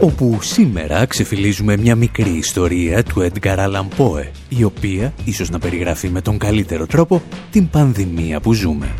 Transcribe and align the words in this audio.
Όπου 0.00 0.38
σήμερα 0.40 1.06
ξεφυλίζουμε 1.06 1.76
μια 1.76 1.94
μικρή 1.94 2.30
ιστορία 2.30 3.02
του 3.02 3.30
Edgar 3.30 3.56
Allan 3.56 3.86
Poe, 3.98 4.26
η 4.48 4.64
οποία 4.64 5.12
ίσως 5.24 5.50
να 5.50 5.58
περιγράφει 5.58 6.08
με 6.08 6.20
τον 6.20 6.38
καλύτερο 6.38 6.86
τρόπο 6.86 7.22
την 7.50 7.68
πανδημία 7.68 8.40
που 8.40 8.52
ζούμε. 8.52 8.94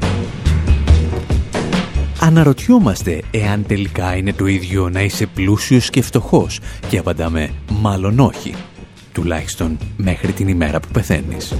Αναρωτιόμαστε 2.20 3.22
εάν 3.30 3.66
τελικά 3.66 4.16
είναι 4.16 4.32
το 4.32 4.46
ίδιο 4.46 4.88
να 4.88 5.02
είσαι 5.02 5.26
πλούσιος 5.26 5.90
και 5.90 6.02
φτωχός 6.02 6.60
και 6.88 6.98
απαντάμε 6.98 7.50
μάλλον 7.80 8.18
όχι, 8.18 8.54
τουλάχιστον 9.12 9.78
μέχρι 9.96 10.32
την 10.32 10.48
ημέρα 10.48 10.80
που 10.80 10.88
πεθαίνεις. 10.92 11.54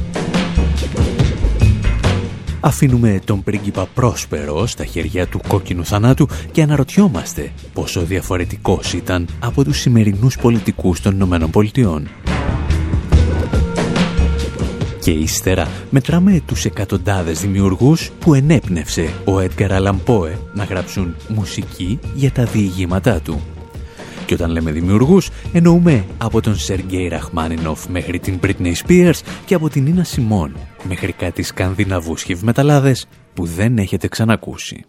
Αφήνουμε 2.61 3.21
τον 3.25 3.43
πρίγκιπα 3.43 3.87
πρόσπερο 3.95 4.67
στα 4.67 4.85
χέρια 4.85 5.27
του 5.27 5.41
κόκκινου 5.49 5.85
θανάτου 5.85 6.29
και 6.53 6.63
αναρωτιόμαστε 6.63 7.53
πόσο 7.73 8.01
διαφορετικός 8.01 8.93
ήταν 8.93 9.29
από 9.41 9.65
τους 9.65 9.79
σημερινούς 9.79 10.39
πολιτικούς 10.39 11.01
των 11.01 11.15
Ηνωμένων 11.15 11.51
Πολιτειών. 11.51 12.09
Και 15.01 15.11
ύστερα 15.11 15.69
μετράμε 15.91 16.43
τους 16.47 16.65
εκατοντάδες 16.65 17.41
δημιουργούς 17.41 18.11
που 18.19 18.35
ενέπνευσε 18.35 19.15
ο 19.25 19.41
Έντγκαρ 19.41 19.73
Αλαμπόε 19.73 20.39
να 20.55 20.65
γράψουν 20.65 21.15
μουσική 21.29 21.99
για 22.15 22.31
τα 22.31 22.45
διηγήματά 22.45 23.21
του. 23.21 23.41
Και 24.29 24.35
όταν 24.35 24.51
λέμε 24.51 24.71
δημιουργούς, 24.71 25.31
εννοούμε 25.53 26.05
από 26.19 26.41
τον 26.41 26.57
Σεργέη 26.57 27.09
Ραχμάνινοφ 27.09 27.87
μέχρι 27.89 28.19
την 28.19 28.41
Britney 28.43 28.73
Spears 28.87 29.21
και 29.45 29.55
από 29.55 29.69
την 29.69 29.87
Ίνα 29.87 30.05
Σιμών 30.05 30.57
μέχρι 30.89 31.13
κάτι 31.13 31.43
σκανδιναβούς 31.43 32.23
χευμεταλλάδες 32.23 33.07
που 33.35 33.45
δεν 33.45 33.79
έχετε 33.79 34.09
ξανακούσει. 34.09 34.85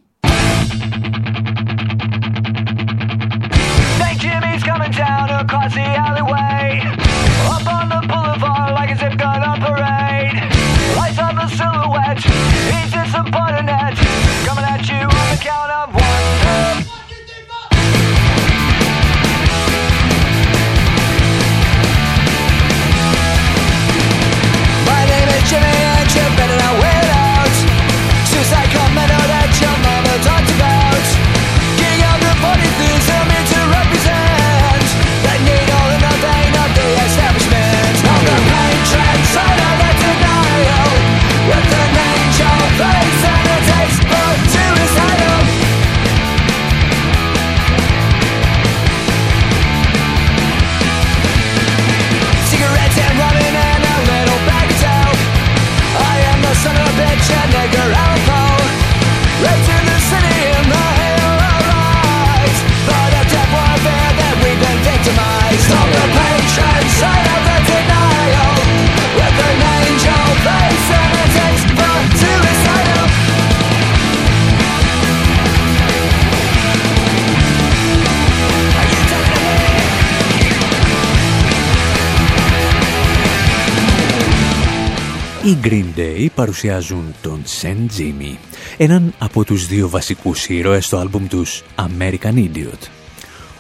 Οι 85.49 85.57
Green 85.63 85.99
Day 85.99 86.27
παρουσιάζουν 86.35 87.13
τον 87.21 87.43
Saint 87.61 87.99
Jimmy, 87.99 88.35
έναν 88.77 89.13
από 89.17 89.43
τους 89.43 89.67
δύο 89.67 89.89
βασικούς 89.89 90.47
ήρωες 90.47 90.85
στο 90.85 90.97
άλμπουμ 90.97 91.27
τους 91.27 91.63
American 91.75 92.33
Idiot. 92.33 92.87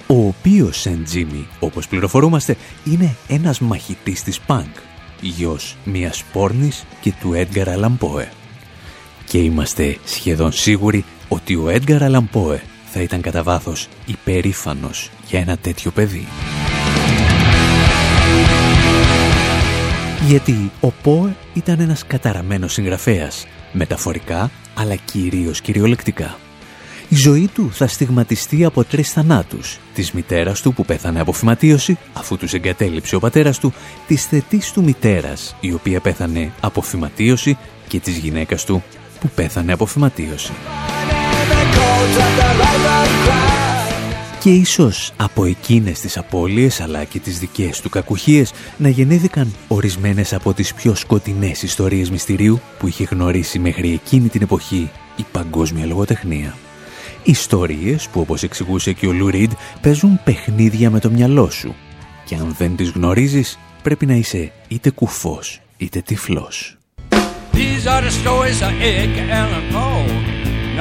Ο 0.07 0.27
οποίος 0.27 0.85
Saint 0.87 1.15
Jimmy, 1.15 1.43
όπως 1.59 1.87
πληροφορούμαστε, 1.87 2.57
είναι 2.83 3.15
ένας 3.27 3.59
μαχητής 3.59 4.23
της 4.23 4.39
punk, 4.47 4.71
γιος 5.21 5.75
μιας 5.83 6.23
πόρνης 6.33 6.85
και 7.01 7.13
του 7.19 7.33
Edgar 7.35 7.65
Allan 7.65 7.97
Poe. 7.99 8.25
Και 9.25 9.37
είμαστε 9.37 9.97
σχεδόν 10.05 10.51
σίγουροι 10.51 11.05
ότι 11.27 11.55
ο 11.55 11.65
Edgar 11.67 12.01
Allan 12.01 12.25
Poe 12.33 12.59
θα 12.91 13.01
ήταν 13.01 13.21
κατά 13.21 13.43
βάθος 13.43 13.87
υπερήφανος 14.05 15.09
για 15.27 15.39
ένα 15.39 15.57
τέτοιο 15.57 15.91
παιδί. 15.91 16.27
Γιατί 20.29 20.71
ο 20.79 20.91
Πόε 20.91 21.35
ήταν 21.53 21.79
ένας 21.79 22.05
καταραμένος 22.07 22.73
συγγραφέας, 22.73 23.47
μεταφορικά 23.71 24.51
αλλά 24.75 24.95
κυρίως 24.95 25.61
κυριολεκτικά. 25.61 26.37
Η 27.09 27.15
ζωή 27.15 27.49
του 27.53 27.69
θα 27.73 27.87
στιγματιστεί 27.87 28.65
από 28.65 28.83
τρεις 28.83 29.11
θανάτους. 29.11 29.79
Της 29.93 30.11
μητέρας 30.11 30.61
του 30.61 30.73
που 30.73 30.85
πέθανε 30.85 31.19
από 31.19 31.31
φυματίωση, 31.31 31.97
αφού 32.13 32.37
τους 32.37 32.53
εγκατέλειψε 32.53 33.15
ο 33.15 33.19
πατέρας 33.19 33.59
του, 33.59 33.73
της 34.07 34.25
θετής 34.25 34.71
του 34.71 34.83
μητέρας, 34.83 35.55
η 35.59 35.73
οποία 35.73 35.99
πέθανε 35.99 36.51
από 36.59 36.81
φυματίωση 36.81 37.57
και 37.87 37.99
της 37.99 38.17
γυναίκας 38.17 38.65
του 38.65 38.83
που 39.19 39.29
πέθανε 39.35 39.73
από 39.73 39.85
φυματίωση 39.85 40.51
και 44.39 44.49
ίσως 44.49 45.11
από 45.17 45.45
εκείνες 45.45 45.99
τις 45.99 46.17
απώλειες 46.17 46.81
αλλά 46.81 47.03
και 47.03 47.19
τις 47.19 47.39
δικές 47.39 47.81
του 47.81 47.89
κακουχίες 47.89 48.53
να 48.77 48.89
γεννήθηκαν 48.89 49.53
ορισμένες 49.67 50.33
από 50.33 50.53
τις 50.53 50.73
πιο 50.73 50.95
σκοτεινές 50.95 51.63
ιστορίες 51.63 52.09
μυστηρίου 52.09 52.61
που 52.79 52.87
είχε 52.87 53.03
γνωρίσει 53.03 53.59
μέχρι 53.59 53.93
εκείνη 53.93 54.27
την 54.27 54.41
εποχή 54.41 54.89
η 55.15 55.25
παγκόσμια 55.31 55.85
λογοτεχνία. 55.85 56.55
Ιστορίες 57.23 58.07
που 58.07 58.19
όπως 58.19 58.43
εξηγούσε 58.43 58.93
και 58.93 59.07
ο 59.07 59.11
Λου 59.11 59.27
Ριντ 59.29 59.51
παίζουν 59.81 60.19
παιχνίδια 60.23 60.89
με 60.89 60.99
το 60.99 61.09
μυαλό 61.09 61.49
σου 61.49 61.75
και 62.25 62.35
αν 62.35 62.55
δεν 62.57 62.75
τις 62.75 62.89
γνωρίζεις 62.89 63.59
πρέπει 63.81 64.05
να 64.05 64.13
είσαι 64.13 64.51
είτε 64.67 64.89
κουφός 64.89 65.61
είτε 65.77 66.01
τυφλός. 66.01 66.77
These 67.53 67.85
are 67.93 68.01
the 68.07 68.13
stories 68.23 68.59
of 68.67 68.71
Allan 69.39 69.65
Poe, 69.73 70.05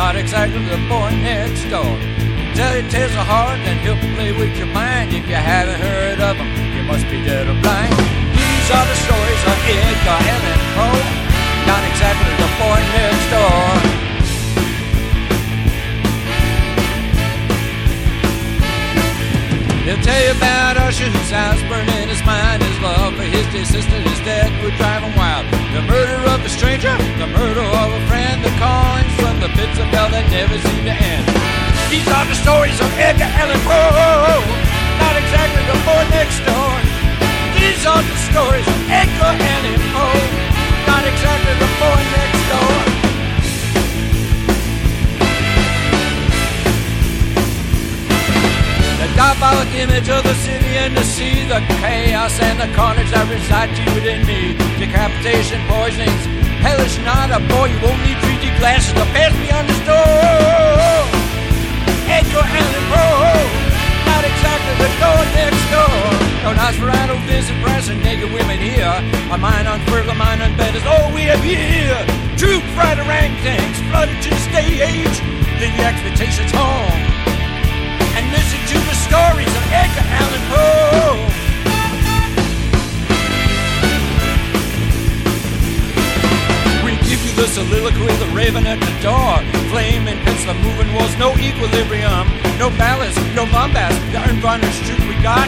not 0.00 0.14
exactly 0.22 0.62
the 0.74 0.80
boy 0.92 1.10
next 1.30 1.64
door. 1.72 2.27
Tell 2.58 2.74
you 2.74 2.82
tales 2.90 3.14
of 3.14 3.22
heart 3.22 3.54
and 3.70 3.78
he'll 3.86 4.02
play 4.18 4.34
with 4.34 4.50
your 4.58 4.66
mind. 4.74 5.14
If 5.14 5.30
you 5.30 5.38
haven't 5.38 5.78
heard 5.78 6.18
of 6.18 6.34
him, 6.34 6.50
you 6.74 6.82
must 6.90 7.06
be 7.06 7.22
dead 7.22 7.46
or 7.46 7.54
blind. 7.62 7.94
These 8.34 8.68
are 8.74 8.82
the 8.82 8.98
stories 8.98 9.42
of 9.46 9.56
Edgar 9.62 10.18
Allan 10.26 10.62
Poe, 10.74 11.06
not 11.70 11.82
exactly 11.86 12.34
the 12.34 12.50
boy 12.58 12.80
next 12.98 13.26
door. 13.30 13.62
He'll 19.86 20.02
tell 20.02 20.22
you 20.26 20.34
about 20.34 20.82
Usher, 20.82 21.06
whose 21.14 21.30
eyes 21.30 21.62
burn 21.70 21.86
in 22.02 22.10
his 22.10 22.26
mind. 22.26 22.66
His 22.66 22.78
love 22.82 23.14
for 23.14 23.22
his 23.22 23.46
dear 23.54 23.70
sister, 23.70 24.02
his 24.02 24.18
dad 24.26 24.50
would 24.66 24.74
drive 24.74 25.06
him 25.06 25.14
wild. 25.14 25.46
The 25.78 25.86
murder 25.86 26.18
of 26.26 26.42
a 26.42 26.50
stranger, 26.50 26.90
the 27.22 27.30
murder 27.30 27.62
of 27.62 27.88
a 27.94 28.02
friend, 28.10 28.42
the 28.42 28.50
callings 28.58 29.14
from 29.22 29.38
the 29.38 29.48
pits 29.54 29.78
of 29.78 29.86
hell 29.94 30.10
that 30.10 30.26
never 30.34 30.58
seem 30.58 30.82
to 30.90 30.96
end. 30.98 31.77
These 31.88 32.06
are 32.08 32.26
the 32.26 32.34
stories 32.34 32.78
of 32.80 32.88
Edgar 33.00 33.24
Allan 33.24 33.60
Poe, 33.64 34.44
not 35.00 35.16
exactly 35.16 35.64
the 35.72 35.78
boy 35.88 36.04
next 36.12 36.36
door. 36.44 36.72
These 37.56 37.80
are 37.88 38.04
the 38.04 38.18
stories 38.28 38.68
of 38.68 38.78
Edgar 38.92 39.32
Allan 39.32 39.80
Poe, 39.96 40.20
not 40.84 41.00
exactly 41.08 41.54
the 41.56 41.70
boy 41.80 42.00
next 42.12 42.42
door. 42.52 42.76
The 49.00 49.08
diabolic 49.16 49.72
image 49.72 50.10
of 50.12 50.22
the 50.28 50.36
city 50.44 50.76
and 50.76 50.94
the 50.94 51.04
sea, 51.04 51.48
the 51.48 51.64
chaos 51.80 52.38
and 52.38 52.60
the 52.60 52.68
carnage 52.76 53.10
that 53.16 53.24
reside 53.32 53.72
deep 53.72 53.88
within 53.96 54.26
me. 54.28 54.52
Decapitation, 54.76 55.64
poisonings, 55.64 56.24
hellish 56.60 56.98
night, 57.00 57.32
a 57.32 57.40
boy, 57.48 57.72
you 57.72 57.80
won't 57.80 57.96
need 58.04 58.20
3D 58.20 58.58
glasses 58.60 58.92
to 58.92 59.08
pass 59.16 59.32
me 59.40 59.48
on 59.56 59.64
the 59.66 59.76
store. 59.88 61.17
Edgar 62.08 62.44
Allan 62.44 62.84
Poe, 62.90 63.44
not 64.08 64.22
exactly 64.24 64.74
the 64.80 64.90
door 65.00 65.22
next 65.36 65.64
door. 65.68 66.00
No 66.42 66.50
Nosferatu 66.56 67.16
visit 67.28 67.56
and 67.88 68.02
naked 68.02 68.32
women 68.32 68.58
here. 68.58 68.92
My 69.28 69.36
mind 69.36 69.68
on 69.68 69.80
further, 69.86 70.14
mind 70.14 70.42
on 70.42 70.56
bed 70.56 70.74
is 70.74 70.84
all 70.84 71.12
we 71.12 71.22
have 71.22 71.42
here. 71.44 72.18
Fighter 72.78 73.02
rank 73.02 73.34
tanks 73.42 73.80
flooded 73.90 74.22
to 74.22 74.30
the 74.30 74.36
stage. 74.36 75.16
Leave 75.58 75.74
your 75.76 75.86
expectations 75.86 76.52
home. 76.52 77.02
And 78.14 78.30
listen 78.30 78.60
to 78.70 78.78
the 78.86 78.94
stories 78.94 79.50
of 79.58 79.64
Edgar 79.74 80.06
Allan 80.06 80.44
Poe. 80.46 81.18
We 86.84 86.92
give 87.08 87.20
you 87.26 87.32
the 87.34 87.48
soliloquy, 87.48 88.14
the 88.22 88.30
raven 88.32 88.64
at 88.66 88.78
the 88.78 88.94
door. 89.02 89.47
Flame 89.68 90.08
and 90.08 90.18
the 90.48 90.54
moving 90.64 90.88
walls, 90.94 91.12
no 91.18 91.36
equilibrium, 91.36 92.24
no 92.56 92.72
ballast, 92.80 93.20
no 93.36 93.44
bombast. 93.52 94.00
The 94.12 94.20
unvarnished 94.24 94.80
truth 94.88 95.04
we 95.04 95.14
got. 95.20 95.44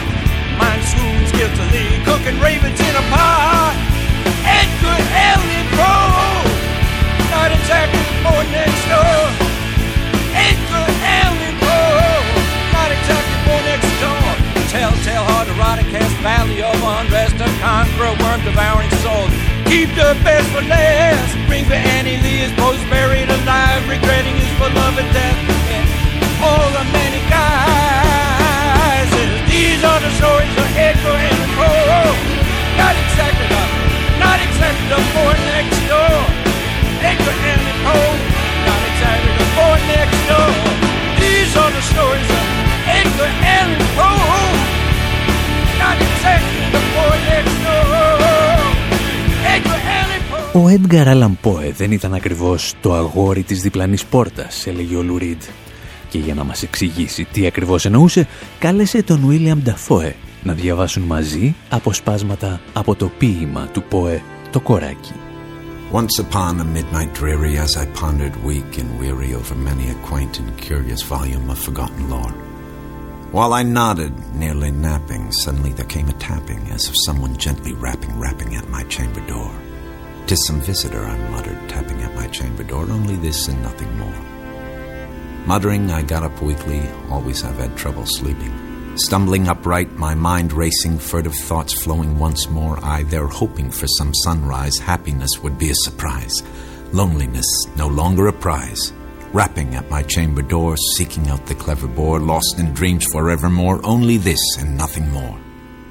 Mind 0.61 0.83
swoons 0.85 1.33
guiltily, 1.33 1.89
cooking 2.05 2.37
ravens 2.37 2.77
in 2.77 2.93
a 2.93 3.05
pot. 3.09 3.73
Edgar 4.45 4.99
Allan 5.25 5.67
Poe, 5.73 6.45
not 7.33 7.49
exactly 7.49 7.97
boy 8.21 8.45
next 8.53 8.83
door. 8.93 9.21
Edgar 10.37 10.85
Allan 11.01 11.55
Poe, 11.57 12.21
not 12.77 12.93
exactly 12.93 13.37
boy 13.49 13.61
next 13.65 13.89
door. 13.97 14.29
Telltale 14.69 15.25
heart, 15.33 15.49
erotic 15.49 15.89
cast 15.89 16.13
valley 16.21 16.61
of 16.61 16.77
unrest, 16.77 17.41
a 17.41 17.49
conqueror, 17.57 18.13
worm 18.21 18.39
devouring 18.45 18.93
soul. 19.01 19.50
Keep 19.71 19.95
the 19.95 20.19
best 20.27 20.51
for 20.51 20.59
last. 20.67 21.31
Bring 21.47 21.63
for 21.63 21.79
Annie 21.79 22.19
Lee 22.19 22.43
his 22.43 22.51
post 22.59 22.83
buried 22.91 23.31
alive, 23.31 23.79
regretting 23.87 24.35
his 24.35 24.51
beloved 24.59 25.07
death. 25.15 25.39
And 25.71 25.87
all 26.43 26.67
the 26.75 26.83
many 26.91 27.23
guys. 27.31 29.07
These 29.47 29.79
are 29.79 29.95
the 30.03 30.11
stories 30.19 30.51
of 30.59 30.67
Edgar 30.75 31.15
Allan 31.15 31.51
Poe. 31.55 32.11
Not 32.75 32.99
exactly 32.99 33.47
the, 33.47 33.63
not 34.19 34.43
exactly 34.43 34.87
the 34.91 34.99
boy 35.15 35.39
next 35.55 35.79
door. 35.87 36.19
Edgar 36.99 37.31
Allan 37.31 37.77
Poe. 37.87 38.11
Not 38.67 38.81
exactly 38.91 39.33
the 39.39 39.47
boy 39.55 39.79
next 39.87 40.19
door. 40.27 40.51
These 41.15 41.55
are 41.55 41.71
the 41.71 41.83
stories 41.95 42.27
of 42.27 42.43
Edgar 42.91 43.31
Allan 43.39 43.87
Poe. 43.95 44.51
Not 45.79 45.95
exactly 45.95 46.60
Ο 50.53 50.69
Έντγκαρ 50.69 51.07
Allan 51.07 51.31
Poe 51.43 51.71
δεν 51.73 51.91
ήταν 51.91 52.13
ακριβώς 52.13 52.73
το 52.81 52.93
αγόρι 52.93 53.43
της 53.43 53.61
διπλανής 53.61 54.05
πόρτας, 54.05 54.67
έλεγε 54.67 54.95
ο 54.95 55.01
Λουρίντ. 55.01 55.41
Και 56.09 56.17
για 56.17 56.33
να 56.33 56.43
μας 56.43 56.63
εξηγήσει 56.63 57.23
τι 57.23 57.45
ακριβώς 57.45 57.85
εννοούσε, 57.85 58.27
κάλεσε 58.59 59.03
τον 59.03 59.19
Βίλιαμ 59.25 59.61
Νταφόε 59.61 60.15
να 60.43 60.53
διαβάσουν 60.53 61.03
μαζί 61.03 61.55
αποσπάσματα 61.69 62.61
από 62.73 62.95
το 62.95 63.11
ποίημα 63.17 63.67
του 63.73 63.83
Ποε 63.83 64.21
«Το 64.51 64.59
κοράκι». 64.59 65.13
Once 65.91 66.17
upon 66.25 66.53
a 66.59 66.67
midnight 66.75 67.11
dreary 67.19 67.55
as 67.65 67.71
I 67.83 67.85
pondered 68.01 68.35
weak 68.49 68.71
and 68.81 68.89
weary 69.01 69.31
over 69.39 69.55
many 69.69 69.85
a 69.89 69.97
quaint 70.09 70.33
and 70.41 70.49
curious 70.67 71.01
volume 71.15 71.47
of 71.53 71.59
forgotten 71.67 72.03
lore. 72.09 72.35
While 73.35 73.51
I 73.59 73.63
nodded, 73.79 74.13
nearly 74.43 74.71
napping, 74.87 75.25
suddenly 75.43 75.71
there 75.73 75.93
came 75.95 76.09
a 76.09 76.21
tapping 76.29 76.63
as 76.75 76.83
of 76.89 77.01
someone 77.05 77.33
gently 77.45 77.73
rapping, 77.87 78.13
rapping 78.25 78.51
at 78.59 78.73
my 78.75 78.83
chamber 78.95 79.23
door. 79.33 79.51
"'Tis 80.31 80.47
some 80.47 80.61
visitor," 80.61 81.03
I 81.03 81.17
muttered, 81.29 81.59
tapping 81.67 82.01
at 82.03 82.15
my 82.15 82.25
chamber 82.27 82.63
door. 82.63 82.89
"Only 82.89 83.17
this 83.17 83.49
and 83.49 83.61
nothing 83.61 83.97
more." 83.97 84.21
Muttering, 85.45 85.91
I 85.91 86.03
got 86.03 86.23
up 86.23 86.41
weakly. 86.41 86.83
Always 87.09 87.43
I've 87.43 87.57
had 87.57 87.75
trouble 87.75 88.05
sleeping. 88.05 88.53
Stumbling 88.95 89.49
upright, 89.49 89.97
my 89.97 90.15
mind 90.15 90.53
racing, 90.53 90.99
furtive 90.99 91.35
thoughts 91.35 91.73
flowing 91.73 92.17
once 92.17 92.49
more, 92.49 92.79
I 92.81 93.03
there 93.03 93.27
hoping 93.27 93.69
for 93.71 93.87
some 93.87 94.13
sunrise, 94.23 94.77
happiness 94.77 95.43
would 95.43 95.57
be 95.57 95.69
a 95.69 95.83
surprise. 95.83 96.41
Loneliness 96.93 97.49
no 97.75 97.87
longer 97.87 98.27
a 98.27 98.31
prize. 98.31 98.93
Rapping 99.33 99.75
at 99.75 99.89
my 99.89 100.01
chamber 100.01 100.43
door, 100.43 100.77
seeking 100.95 101.27
out 101.27 101.45
the 101.45 101.55
clever 101.55 101.87
boar, 101.87 102.21
lost 102.21 102.55
in 102.57 102.71
dreams 102.71 103.05
forevermore, 103.11 103.81
only 103.83 104.15
this 104.15 104.39
and 104.57 104.77
nothing 104.77 105.11
more. 105.11 105.37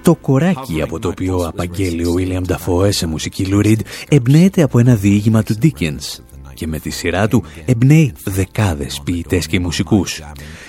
Το 0.02 0.14
κοράκι 0.14 0.82
από 0.82 0.98
το 0.98 1.08
οποίο 1.08 1.36
απαγγέλει 1.36 2.06
ο 2.06 2.14
William 2.18 2.42
Dafoe 2.52 2.88
σε 2.92 3.06
μουσική 3.06 3.46
Λουρίντ 3.46 3.80
εμπνέεται 4.08 4.62
από 4.62 4.78
ένα 4.78 4.94
διήγημα 4.94 5.42
του 5.42 5.54
Dickens 5.62 6.20
και 6.54 6.66
με 6.66 6.78
τη 6.78 6.90
σειρά 6.90 7.28
του 7.28 7.44
εμπνέει 7.64 8.12
δεκάδες 8.24 9.00
ποιητές 9.04 9.46
και 9.46 9.60
μουσικούς. 9.60 10.22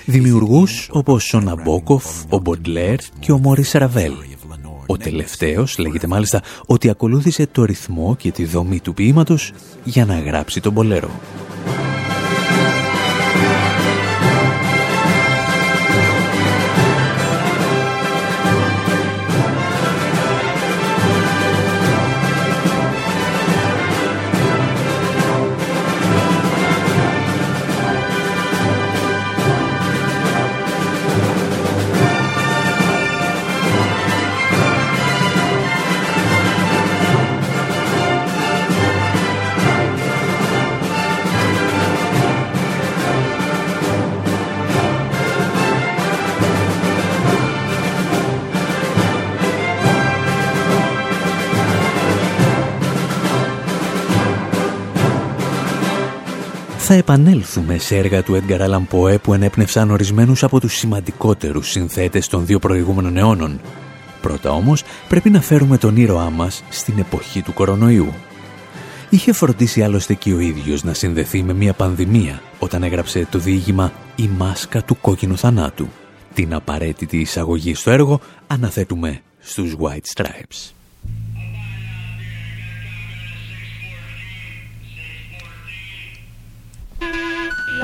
Δημιουργούς 0.06 0.90
όπως 0.92 1.34
ο 1.34 1.40
Ναμπόκοφ, 1.40 2.06
ο 2.30 2.40
Μποντλέρ 2.40 2.96
και 3.20 3.32
ο 3.32 3.38
Μόρις 3.38 3.72
Ραβέλ. 3.72 4.14
Ο 4.86 4.98
τελευταίος 4.98 5.78
λέγεται 5.78 6.08
μάλιστα 6.08 6.42
ότι 6.66 6.90
ακολούθησε 6.90 7.48
το 7.52 7.64
ρυθμό 7.64 8.16
και 8.16 8.32
τη 8.32 8.46
δομή 8.46 8.80
του 8.80 8.94
ποίηματος 8.94 9.52
για 9.84 10.06
να 10.06 10.20
γράψει 10.20 10.62
τον 10.62 10.74
Πολέρο. 10.74 11.10
Θα 56.94 56.98
επανέλθουμε 56.98 57.78
σε 57.78 57.98
έργα 57.98 58.24
του 58.24 58.42
Edgar 58.42 58.60
Allan 58.60 58.84
Poe 58.92 59.22
που 59.22 59.34
ενέπνευσαν 59.34 59.92
ορισμένους 59.92 60.44
από 60.44 60.60
τους 60.60 60.74
σημαντικότερους 60.74 61.70
συνθέτες 61.70 62.28
των 62.28 62.46
δύο 62.46 62.60
προηγούμενων 62.60 63.18
αιώνων. 63.18 63.62
Πρώτα 64.22 64.52
όμως 64.52 64.84
πρέπει 65.10 65.30
να 65.30 65.42
φέρουμε 65.42 65.78
τον 65.78 65.98
ήρωά 65.98 66.30
μας 66.30 66.64
στην 66.70 67.00
εποχή 67.00 67.42
του 67.42 67.54
κορονοϊού. 67.54 68.14
Είχε 69.10 69.34
φροντίσει 69.34 69.82
άλλωστε 69.82 70.14
και 70.14 70.34
ο 70.34 70.40
ίδιος 70.40 70.84
να 70.84 70.94
συνδεθεί 70.94 71.44
με 71.44 71.54
μια 71.54 71.74
πανδημία 71.74 72.42
όταν 72.60 72.84
έγραψε 72.84 73.28
το 73.32 73.40
διήγημα 73.40 73.92
«Η 74.16 74.30
μάσκα 74.38 74.84
του 74.84 74.98
κόκκινου 75.02 75.38
θανάτου». 75.38 75.88
Την 76.34 76.54
απαραίτητη 76.54 77.18
εισαγωγή 77.18 77.74
στο 77.74 77.92
έργο 77.92 78.20
αναθέτουμε 78.48 79.22
στους 79.40 79.76
White 79.80 80.22
Stripes. 80.22 80.81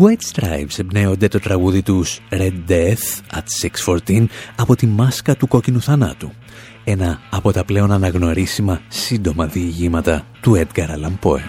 White 0.00 0.34
Stripes 0.34 0.78
εμπνέονται 0.78 1.28
το 1.28 1.40
τραγούδι 1.40 1.82
τους 1.82 2.20
Red 2.30 2.70
Death 2.70 3.36
at 3.38 3.68
614 4.06 4.24
από 4.56 4.76
τη 4.76 4.86
μάσκα 4.86 5.36
του 5.36 5.48
κόκκινου 5.48 5.80
θανάτου. 5.80 6.32
Ένα 6.84 7.20
από 7.30 7.52
τα 7.52 7.64
πλέον 7.64 7.92
αναγνωρίσιμα 7.92 8.80
σύντομα 8.88 9.46
διηγήματα 9.46 10.26
του 10.40 10.56
Edgar 10.56 10.86
Allan 10.86 11.18
Poe. 11.22 11.40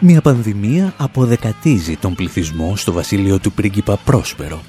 Μια 0.00 0.20
πανδημία 0.20 0.94
αποδεκατίζει 0.96 1.96
τον 1.96 2.14
πληθυσμό 2.14 2.76
στο 2.76 2.92
βασίλειο 2.92 3.38
του 3.38 3.52
πρίγκιπα 3.52 3.96
Πρόσπερο. 3.96 4.62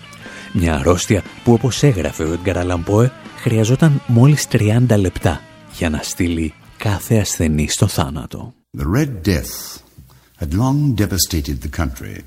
Μια 0.54 0.76
αρρώστια 0.76 1.24
που 1.44 1.54
όπως 1.54 1.84
έγραφε 1.84 2.24
ο 2.24 2.38
Edgar 2.44 2.56
Allan 2.56 2.84
Poe 2.86 3.10
χρειαζόταν 3.36 4.02
μόλις 4.08 4.48
30 4.52 4.98
λεπτά 5.00 5.42
για 5.78 5.90
να 5.90 6.00
στείλει 6.02 6.54
κάθε 6.78 7.18
ασθενή 7.18 7.68
στο 7.70 7.88
θάνατο. 7.88 8.54
The 8.78 8.98
Red 8.98 9.28
Death 9.28 9.82
had 10.42 10.56
long 10.56 10.96
devastated 10.96 11.62
the 11.62 11.70
country. 11.70 12.24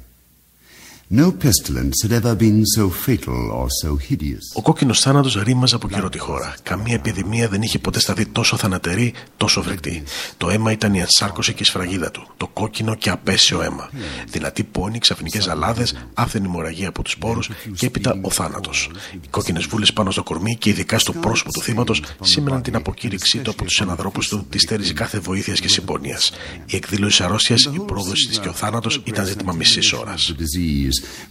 No 1.22 1.30
pestilence 1.30 2.02
had 2.02 2.12
ever 2.20 2.34
been 2.34 2.64
so 2.76 2.84
fatal 3.04 3.40
or 3.58 3.68
so 3.82 3.96
hideous. 4.08 4.52
Ο 4.54 4.62
κόκκινος 4.62 5.00
θάνατος 5.00 5.34
ρήμαζε 5.42 5.74
από 5.74 5.88
καιρό 5.88 6.08
τη 6.08 6.18
χώρα. 6.18 6.54
Καμία 6.62 6.94
επιδημία 6.94 7.48
δεν 7.48 7.62
είχε 7.62 7.78
ποτέ 7.78 8.00
σταθεί 8.00 8.26
τόσο 8.26 8.56
θανατερή, 8.56 9.14
τόσο 9.36 9.62
φρικτή. 9.62 10.02
Το 10.36 10.50
αίμα 10.50 10.72
ήταν 10.72 10.94
η 10.94 10.98
ενσάρκωση 10.98 11.52
και 11.52 11.62
η 11.62 11.66
σφραγίδα 11.66 12.10
του. 12.10 12.26
Το 12.36 12.46
κόκκινο 12.46 12.94
και 12.94 13.10
απέσιο 13.10 13.62
αίμα. 13.62 13.90
Δυνατή 14.28 14.64
πόνη, 14.64 14.98
ξαφνικές 14.98 15.48
αλάδες, 15.48 16.06
άφθενη 16.14 16.48
μοραγία 16.48 16.88
από 16.88 17.02
τους 17.02 17.18
πόρους 17.18 17.50
και 17.76 17.86
έπειτα 17.86 18.18
ο 18.22 18.30
θάνατος. 18.30 18.90
Οι 19.12 19.28
κόκκινες 19.30 19.66
βούλες 19.66 19.92
πάνω 19.92 20.10
στο 20.10 20.22
κορμί 20.22 20.56
και 20.56 20.70
ειδικά 20.70 20.98
στο 20.98 21.12
πρόσωπο 21.12 21.52
του 21.52 21.60
θύματος 21.60 22.02
σήμαιναν 22.20 22.62
την 22.62 22.76
αποκήρυξή 22.76 23.38
του 23.38 23.50
από 23.50 23.64
τους 23.64 23.80
αναδρόπου 23.80 24.20
του 24.20 24.46
τη 24.50 24.58
στέρηση 24.58 24.92
κάθε 24.92 25.18
βοήθειας 25.18 25.60
και 25.60 25.68
συμπονίας. 25.68 26.32
Η 26.66 26.76
εκδήλωση 26.76 27.22
αρρώστιας, 27.22 27.62
η 27.62 27.80
πρόδοση 27.86 28.28
της 28.28 28.38
και 28.38 28.48
ο 28.48 28.52
θάνατος 28.52 29.00
ήταν 29.04 29.26
ζήτημα 29.26 29.52
μισής 29.52 29.92
ώρας 29.92 30.34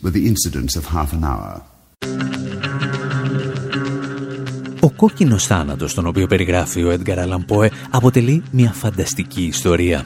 with 0.03 0.13
the 0.13 0.25
incidence 0.32 0.75
of 0.80 0.86
half 0.96 1.13
an 1.13 1.24
hour. 1.24 1.62
Ο 4.80 4.89
κόκκινος 4.89 5.46
θάνατος, 5.46 5.94
τον 5.94 6.08
οποίο 6.08 6.27
περιγράφει 6.27 6.84
ο 6.84 6.89
Έντγκαρ 6.89 7.20
Αλαμπόε, 7.20 7.70
αποτελεί 7.89 8.44
μια 8.51 8.72
φανταστική 8.72 9.44
ιστορία. 9.44 10.06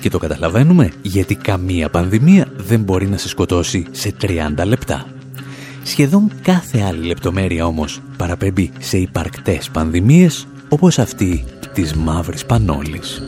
Και 0.00 0.10
το 0.10 0.18
καταλαβαίνουμε 0.18 0.92
γιατί 1.02 1.34
καμία 1.34 1.88
πανδημία 1.88 2.48
δεν 2.56 2.80
μπορεί 2.80 3.08
να 3.08 3.16
σε 3.16 3.28
σκοτώσει 3.28 3.86
σε 3.90 4.14
30 4.20 4.64
λεπτά. 4.64 5.06
Σχεδόν 5.82 6.30
κάθε 6.42 6.80
άλλη 6.80 7.06
λεπτομέρεια 7.06 7.66
όμως 7.66 8.00
παραπέμπει 8.16 8.72
σε 8.78 8.98
υπαρκτές 8.98 9.70
πανδημίες 9.70 10.46
όπως 10.68 10.98
αυτή 10.98 11.44
της 11.74 11.94
μαύρης 11.94 12.46
πανόλης. 12.46 13.22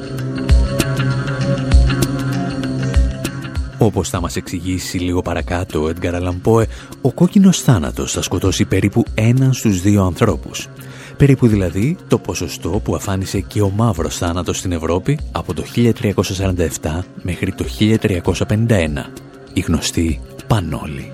Όπως 3.79 4.09
θα 4.09 4.21
μας 4.21 4.37
εξηγήσει 4.37 4.99
λίγο 4.99 5.23
παρακάτω 5.23 5.83
ο 5.83 5.91
Edgar 5.95 6.15
Allan 6.15 6.67
ο 7.01 7.13
κόκκινος 7.13 7.61
θάνατος 7.61 8.13
θα 8.13 8.23
σκοτώσει 8.23 8.65
περίπου 8.65 9.05
έναν 9.15 9.53
στους 9.53 9.81
δύο 9.81 10.05
ανθρώπους. 10.05 10.69
Περίπου 11.17 11.47
δηλαδή 11.47 11.97
το 12.09 12.19
ποσοστό 12.19 12.81
που 12.85 12.95
αφάνισε 12.95 13.41
και 13.41 13.63
ο 13.63 13.71
μαύρος 13.71 14.17
θάνατος 14.17 14.59
στην 14.59 14.73
Ευρώπη 14.73 15.19
από 15.33 15.55
το 15.55 15.65
1347 15.75 17.01
μέχρι 17.23 17.53
το 17.53 17.65
1351, 17.79 19.11
η 19.53 19.61
γνωστή 19.61 20.21
Πανόλη. 20.47 21.13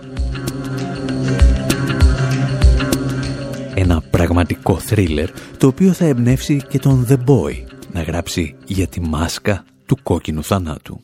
Ένα 3.75 4.00
πραγματικό 4.11 4.78
θρίλερ 4.78 5.31
το 5.59 5.66
οποίο 5.66 5.92
θα 5.92 6.04
εμπνεύσει 6.04 6.62
και 6.69 6.78
τον 6.78 7.07
The 7.09 7.16
Boy 7.16 7.54
να 7.92 8.02
γράψει 8.02 8.54
για 8.66 8.87
τη 8.87 9.00
μάσκα 9.00 9.64
του 9.87 9.99
κόκκινου 10.02 10.45
θανάτου. 10.45 11.00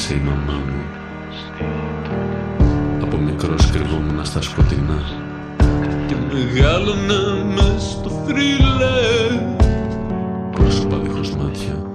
Εσύ 0.00 0.14
δεν 0.14 0.22
είσαι 0.22 0.26
η 0.26 0.28
μαμά 0.28 0.58
μου. 0.66 0.82
Από 3.02 3.16
μικρός 3.16 3.70
κρυβόμουν 3.70 4.24
στα 4.24 4.42
σκοτεινά. 4.42 5.02
Και 6.06 6.14
μεγάλωνα 6.32 7.44
μες 7.44 7.82
στο 7.82 8.10
θρύλε. 8.26 8.96
Πρόσωπα 10.52 10.96
δίχως 10.96 11.36
μάτια 11.36 11.89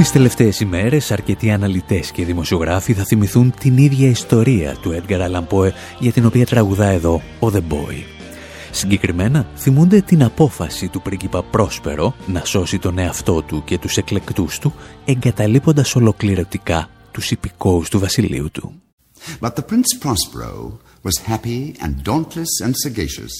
Τις 0.00 0.10
τελευταίες 0.10 0.60
ημέρες 0.60 1.10
αρκετοί 1.10 1.50
αναλυτές 1.50 2.10
και 2.10 2.24
δημοσιογράφοι 2.24 2.92
θα 2.92 3.04
θυμηθούν 3.04 3.54
την 3.60 3.76
ίδια 3.76 4.08
ιστορία 4.08 4.74
του 4.74 5.02
Edgar 5.02 5.20
Allan 5.20 5.46
Poe 5.46 5.70
για 5.98 6.12
την 6.12 6.26
οποία 6.26 6.46
τραγουδά 6.46 6.86
εδώ 6.86 7.22
ο 7.40 7.46
The 7.52 7.60
Boy. 7.72 8.02
Συγκεκριμένα 8.70 9.46
θυμούνται 9.56 10.00
την 10.00 10.22
απόφαση 10.22 10.88
του 10.88 11.02
πρίγκιπα 11.02 11.42
Πρόσπερο 11.42 12.14
να 12.26 12.44
σώσει 12.44 12.78
τον 12.78 12.98
εαυτό 12.98 13.42
του 13.42 13.64
και 13.64 13.78
τους 13.78 13.96
εκλεκτούς 13.96 14.58
του 14.58 14.74
εγκαταλείποντας 15.04 15.96
ολοκληρωτικά 15.96 16.88
τους 17.10 17.30
υπηκόους 17.30 17.88
του 17.88 17.98
βασιλείου 17.98 18.50
του. 18.50 18.72
But 19.40 19.54
the 19.54 19.62
Prince 19.62 19.92
Prospero 20.02 20.78
was 21.02 21.16
happy 21.26 21.76
and 21.82 22.02
dauntless 22.04 22.52
and 22.64 22.74
sagacious. 22.84 23.34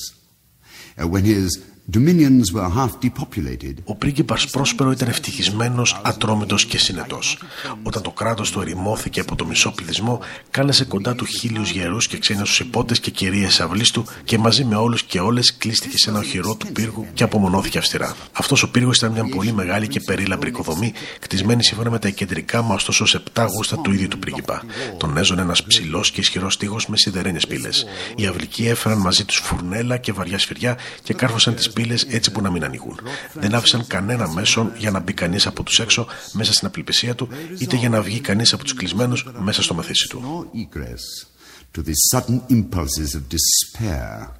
Uh, 0.98 1.08
when 1.08 1.24
his 1.24 1.48
dominions 1.96 2.52
were 2.52 2.70
half 2.78 2.92
depopulated, 3.00 3.74
Ο 3.84 3.94
πρίγκιπας 3.94 4.46
Πρόσπερο 4.46 4.90
ήταν 4.90 5.08
ευτυχισμένος, 5.08 6.00
ατρόμητος 6.02 6.66
και 6.66 6.78
συνετός. 6.78 7.38
Όταν 7.82 8.02
το 8.02 8.10
κράτος 8.10 8.50
του 8.50 8.60
ερημώθηκε 8.60 9.20
από 9.20 9.36
το 9.36 9.44
μισό 9.44 9.70
πληθυσμό, 9.70 10.20
κάλεσε 10.50 10.84
κοντά 10.84 11.14
του 11.14 11.24
χίλιους 11.24 11.70
γερούς 11.70 12.06
και 12.06 12.18
ξένους 12.18 12.60
υπότες 12.60 13.00
και 13.00 13.10
κυρίες 13.10 13.60
αυλής 13.60 13.90
του 13.90 14.06
και 14.24 14.38
μαζί 14.38 14.64
με 14.64 14.76
όλους 14.76 15.02
και 15.02 15.20
όλες 15.20 15.56
κλείστηκε 15.56 15.98
σε 15.98 16.10
ένα 16.10 16.18
οχυρό 16.18 16.54
του 16.56 16.72
πύργου 16.72 17.06
και 17.14 17.22
απομονώθηκε 17.24 17.78
αυστηρά. 17.78 18.16
Αυτός 18.32 18.62
ο 18.62 18.70
πύργος 18.70 18.96
ήταν 18.96 19.12
μια 19.12 19.28
πολύ 19.34 19.52
μεγάλη 19.52 19.88
και 19.88 20.00
περίλαμπρη 20.00 20.48
οικοδομή, 20.48 20.92
κτισμένη 21.20 21.64
σύμφωνα 21.64 21.90
με 21.90 21.98
τα 21.98 22.08
κεντρικά 22.08 22.62
μα 22.62 22.74
ωστόσο 22.74 23.06
σε 23.06 23.16
επτά 23.16 23.44
γούστα 23.44 23.78
του 23.78 23.92
ίδιου 23.92 24.08
του 24.08 24.18
πρίγκιπα. 24.18 24.62
Τον 24.96 25.16
έζωνε 25.16 25.42
ένας 25.42 25.62
ψηλός 25.62 26.10
και 26.10 26.20
ισχυρός 26.20 26.56
τείχος 26.56 26.86
με 26.86 26.96
σιδερένιες 26.96 27.46
πύλες. 27.46 27.86
Οι 28.16 28.26
αυλικοί 28.26 28.66
έφεραν 28.66 28.98
μαζί 28.98 29.24
τους 29.24 29.36
φουρνέλα 29.36 29.96
και 29.96 30.12
βαριά 30.12 30.38
σφυριά 30.38 30.78
και 31.02 31.14
κάρφωσαν 31.14 31.54
τις 31.54 31.70
πύλες 31.70 31.78
έτσι 32.08 32.30
που 32.30 32.40
να 32.40 32.50
μην 32.50 32.64
ανοίγουν. 32.64 33.00
Δεν 33.34 33.54
άφησαν 33.54 33.86
κανένα 33.86 34.28
μέσον 34.28 34.72
για 34.76 34.90
να 34.90 35.00
μπει 35.00 35.12
κανείς 35.12 35.46
από 35.46 35.62
τους 35.62 35.80
έξω 35.80 36.06
μέσα 36.32 36.52
στην 36.52 36.66
απελπισία 36.66 37.14
του, 37.14 37.28
είτε 37.58 37.76
για 37.76 37.88
να 37.88 38.02
βγει 38.02 38.20
κανείς 38.20 38.52
από 38.52 38.62
τους 38.62 38.74
κλεισμένους 38.74 39.26
μέσα 39.38 39.62
στο 39.62 39.74
μαθήσι 39.74 40.08
του. 40.08 40.20
nor 40.22 40.56
egress 40.56 41.26
to 41.74 41.82
the 41.82 41.94
sudden 42.10 42.42
impulses 42.48 43.14
of 43.14 43.22
despair 43.28 44.30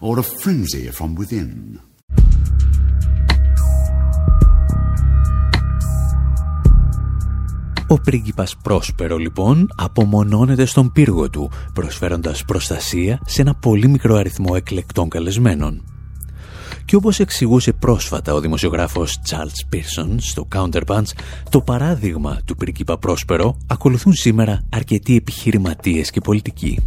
or 0.00 0.18
of 0.18 0.26
frenzy 0.42 0.90
from 0.98 1.14
within. 1.16 1.80
Ο 7.88 8.00
πρίγκιπας 8.00 8.56
Πρόσπερο 8.62 9.16
λοιπόν 9.16 9.68
απομονώνεται 9.76 10.64
στον 10.64 10.92
πύργο 10.92 11.30
του, 11.30 11.50
προσφέροντας 11.72 12.44
προστασία 12.44 13.20
σε 13.26 13.40
ένα 13.40 13.54
πολύ 13.54 13.88
μικρό 13.88 14.16
αριθμό 14.16 14.52
εκλεκτών 14.56 15.08
καλεσμένων. 15.08 15.95
Και 16.86 16.96
όπως 16.96 17.20
εξηγούσε 17.20 17.72
πρόσφατα 17.72 18.34
ο 18.34 18.40
δημοσιογράφος 18.40 19.18
Charles 19.28 19.74
Pearson 19.74 20.14
στο 20.16 20.48
Counterpunch, 20.54 21.10
το 21.50 21.60
παράδειγμα 21.60 22.40
του 22.44 22.56
πρίγκιπα 22.56 22.98
Πρόσπερο 22.98 23.56
ακολουθούν 23.66 24.12
σήμερα 24.12 24.60
αρκετοί 24.72 25.16
επιχειρηματίες 25.16 26.10
και 26.10 26.20
πολιτικοί. 26.20 26.78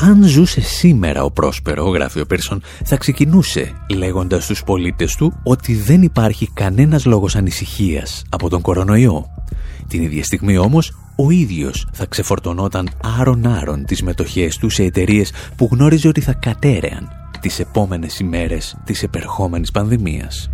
Αν 0.00 0.24
ζούσε 0.24 0.60
σήμερα 0.60 1.24
ο 1.24 1.30
Πρόσπερο, 1.30 1.88
γράφει 1.88 2.20
ο 2.20 2.26
Πίρσον, 2.26 2.62
θα 2.84 2.96
ξεκινούσε 2.96 3.72
λέγοντας 3.94 4.44
στους 4.44 4.64
πολίτες 4.64 5.14
του 5.14 5.32
ότι 5.42 5.74
δεν 5.74 6.02
υπάρχει 6.02 6.50
κανένας 6.54 7.04
λόγος 7.04 7.36
ανησυχίας 7.36 8.22
από 8.28 8.48
τον 8.48 8.60
κορονοϊό. 8.60 9.26
Την 9.88 10.02
ίδια 10.02 10.24
στιγμή 10.24 10.58
όμως, 10.58 10.92
ο 11.20 11.30
ίδιος 11.30 11.86
θα 11.92 12.06
ξεφορτωνόταν 12.06 12.90
άρον-άρον 13.18 13.84
τις 13.84 14.02
μετοχές 14.02 14.56
του 14.56 14.70
σε 14.70 14.82
εταιρείες 14.82 15.32
που 15.56 15.68
γνώριζε 15.72 16.08
ότι 16.08 16.20
θα 16.20 16.32
κατέρεαν 16.32 17.08
τις 17.40 17.58
επόμενες 17.58 18.18
ημέρες 18.18 18.76
της 18.84 19.02
επερχόμενης 19.02 19.70
πανδημίας. 19.70 20.50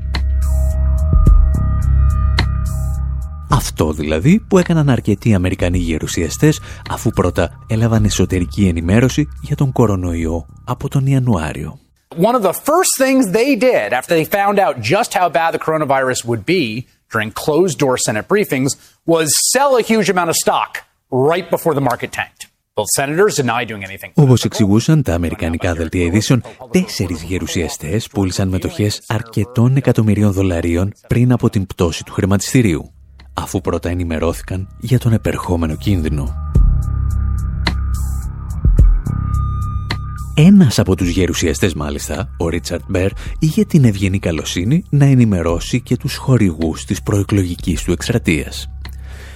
Αυτό 3.51 3.93
δηλαδή 3.93 4.41
που 4.49 4.59
έκαναν 4.59 4.89
αρκετοί 4.89 5.35
Αμερικανοί 5.35 5.79
γερουσιαστές 5.79 6.61
αφού 6.91 7.11
πρώτα 7.11 7.65
έλαβαν 7.67 8.05
εσωτερική 8.05 8.67
ενημέρωση 8.67 9.29
για 9.43 9.57
τον 9.57 9.73
κορονοϊό 9.73 10.47
από 10.65 10.89
τον 10.89 11.07
Ιανουάριο. 11.07 11.79
One 12.17 12.37
of 12.37 12.43
the 12.43 12.53
first 12.53 12.93
things 13.03 13.23
they 13.33 13.57
did 13.57 13.93
after 13.93 14.15
they 14.15 14.25
found 14.25 14.59
out 14.65 14.75
just 14.81 15.11
how 15.19 15.29
bad 15.29 15.51
the 15.53 15.65
coronavirus 15.67 16.25
would 16.25 16.45
be 16.47 16.87
during 17.13 17.31
closed 17.45 17.77
door 17.79 17.97
Senate 18.07 18.29
briefings 18.29 18.73
was 19.07 19.27
sell 19.53 19.77
a 19.77 19.83
huge 19.83 20.09
amount 20.09 20.31
of 20.31 20.37
stock 20.45 20.71
right 21.11 21.51
before 21.51 21.75
the 21.75 21.85
market 21.91 22.11
tanked. 22.13 22.43
Both 22.77 22.91
senators 22.97 23.35
denied 23.37 23.69
doing 23.69 23.85
anything. 23.85 24.13
Όπως 24.15 24.45
εξηγούσαν 24.45 25.03
τα 25.03 25.15
αμερικανικά 25.15 25.75
δελτία 25.75 26.05
ειδήσεων, 26.05 26.43
τέσσερις 26.71 27.23
γερουσιαστές 27.23 28.09
πούλησαν 28.09 28.49
μετοχές 28.49 29.03
αρκετών 29.07 29.77
εκατομμυρίων 29.77 30.33
δολαρίων 30.33 30.93
πριν 31.07 31.33
από 31.33 31.51
την 31.51 31.67
πτώση 31.67 32.05
του 32.05 32.13
χρηματιστηρίου 32.13 32.93
αφού 33.35 33.61
πρώτα 33.61 33.89
ενημερώθηκαν 33.89 34.69
για 34.81 34.99
τον 34.99 35.13
επερχόμενο 35.13 35.77
κίνδυνο. 35.77 36.35
Ένας 40.37 40.79
από 40.79 40.97
τους 40.97 41.09
γερουσιαστές 41.09 41.75
μάλιστα, 41.75 42.31
ο 42.39 42.49
Ρίτσαρτ 42.49 42.83
Μπέρ, 42.89 43.11
είχε 43.39 43.65
την 43.65 43.85
ευγενή 43.85 44.19
καλοσύνη 44.19 44.85
να 44.91 45.05
ενημερώσει 45.05 45.81
και 45.81 45.97
τους 45.97 46.17
χορηγούς 46.17 46.85
της 46.85 47.03
προεκλογικής 47.03 47.83
του 47.83 47.93
εκστρατείας. 47.93 48.74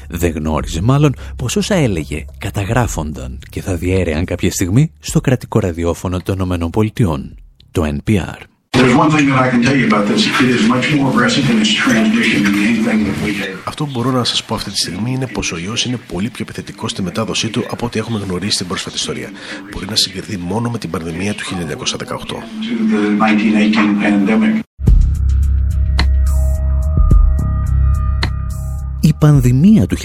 Δεν 0.08 0.32
γνώριζε 0.32 0.80
μάλλον 0.80 1.14
πως 1.36 1.56
όσα 1.56 1.74
έλεγε 1.74 2.24
καταγράφονταν 2.38 3.38
και 3.50 3.62
θα 3.62 3.74
διέρεαν 3.74 4.24
κάποια 4.24 4.50
στιγμή 4.50 4.92
στο 4.98 5.20
κρατικό 5.20 5.58
ραδιόφωνο 5.58 6.20
των 6.20 6.40
ΗΠΑ, 6.40 6.70
το 7.70 7.98
NPR. 8.04 8.42
Αυτό 13.64 13.84
που 13.84 13.90
μπορώ 13.92 14.10
να 14.10 14.24
σας 14.24 14.44
πω 14.44 14.54
αυτή 14.54 14.70
τη 14.70 14.76
στιγμή 14.76 15.12
είναι 15.12 15.26
πως 15.26 15.52
ο 15.52 15.58
ιός 15.58 15.84
είναι 15.84 15.98
πολύ 16.12 16.28
πιο 16.28 16.44
επιθετικό 16.48 16.88
στη 16.88 17.02
μετάδοσή 17.02 17.48
του 17.48 17.64
από 17.70 17.86
ό,τι 17.86 17.98
έχουμε 17.98 18.18
γνωρίσει 18.18 18.54
στην 18.54 18.66
πρόσφατη 18.66 18.96
ιστορία. 18.96 19.30
Μπορεί 19.72 19.86
να 19.86 19.96
συγκριθεί 19.96 20.36
μόνο 20.36 20.70
με 20.70 20.78
την 20.78 20.90
πανδημία 20.90 21.34
του 21.34 21.44
1918. 21.44 21.48
Πανδημία 29.18 29.86
του 29.86 29.96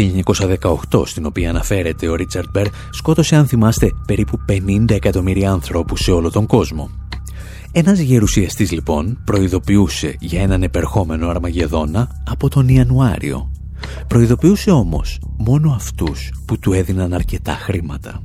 1918, 0.91 1.05
στην 1.05 1.25
οποία 1.25 1.49
αναφέρεται 1.49 2.07
ο 2.07 2.15
Ρίτσαρντ 2.15 2.47
Μπέρ, 2.51 2.67
σκότωσε, 2.89 3.35
αν 3.35 3.47
θυμάστε, 3.47 3.91
περίπου 4.07 4.39
50 4.49 4.91
εκατομμύρια 4.91 5.51
ανθρώπους 5.51 5.99
σε 5.99 6.11
όλο 6.11 6.31
τον 6.31 6.45
κόσμο. 6.45 6.89
Ένας 7.71 7.99
γερουσιαστής 7.99 8.71
λοιπόν 8.71 9.21
προειδοποιούσε 9.23 10.15
για 10.19 10.41
έναν 10.41 10.63
επερχόμενο 10.63 11.29
Αρμαγεδόνα 11.29 12.21
από 12.29 12.49
τον 12.49 12.67
Ιανουάριο. 12.67 13.51
Προειδοποιούσε 14.07 14.71
όμως 14.71 15.19
μόνο 15.37 15.71
αυτούς 15.71 16.31
που 16.45 16.59
του 16.59 16.73
έδιναν 16.73 17.13
αρκετά 17.13 17.53
χρήματα. 17.53 18.21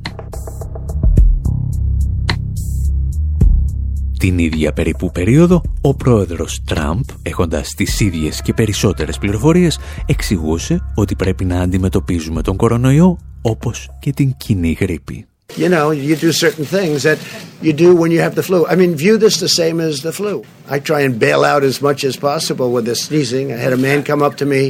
Την 4.18 4.38
ίδια 4.38 4.72
περίπου 4.72 5.10
περίοδο, 5.10 5.62
ο 5.80 5.94
πρόεδρος 5.94 6.62
Τραμπ, 6.64 7.00
έχοντας 7.22 7.74
τις 7.76 8.00
ίδιες 8.00 8.42
και 8.42 8.52
περισσότερες 8.52 9.18
πληροφορίες, 9.18 9.78
εξηγούσε 10.06 10.84
ότι 10.94 11.14
πρέπει 11.14 11.44
να 11.44 11.60
αντιμετωπίζουμε 11.60 12.42
τον 12.42 12.56
κορονοϊό 12.56 13.18
όπως 13.42 13.90
και 14.00 14.12
την 14.12 14.34
κοινή 14.36 14.76
γρήπη. 14.80 15.26
You 15.56 15.68
know, 15.68 15.90
you 15.90 16.14
do 16.26 16.30
certain 16.32 16.66
things 16.76 16.98
that 17.08 17.18
you 17.66 17.72
do 17.72 17.88
when 18.00 18.10
you 18.14 18.20
have 18.26 18.34
the 18.34 18.46
flu. 18.48 18.58
I 18.72 18.74
mean, 18.80 18.92
view 19.04 19.14
this 19.24 19.36
the 19.46 19.54
same 19.60 19.76
as 19.88 19.94
the 20.06 20.12
flu. 20.12 20.34
I 20.74 20.78
try 20.90 21.00
and 21.06 21.14
bail 21.26 21.42
out 21.52 21.62
as 21.70 21.76
much 21.88 22.00
as 22.10 22.14
possible 22.30 22.68
with 22.76 22.84
the 22.90 22.96
sneezing. 23.04 23.46
I 23.56 23.58
had 23.66 23.72
a 23.78 23.82
man 23.88 23.98
come 24.10 24.22
up 24.26 24.34
to 24.42 24.46
me 24.54 24.62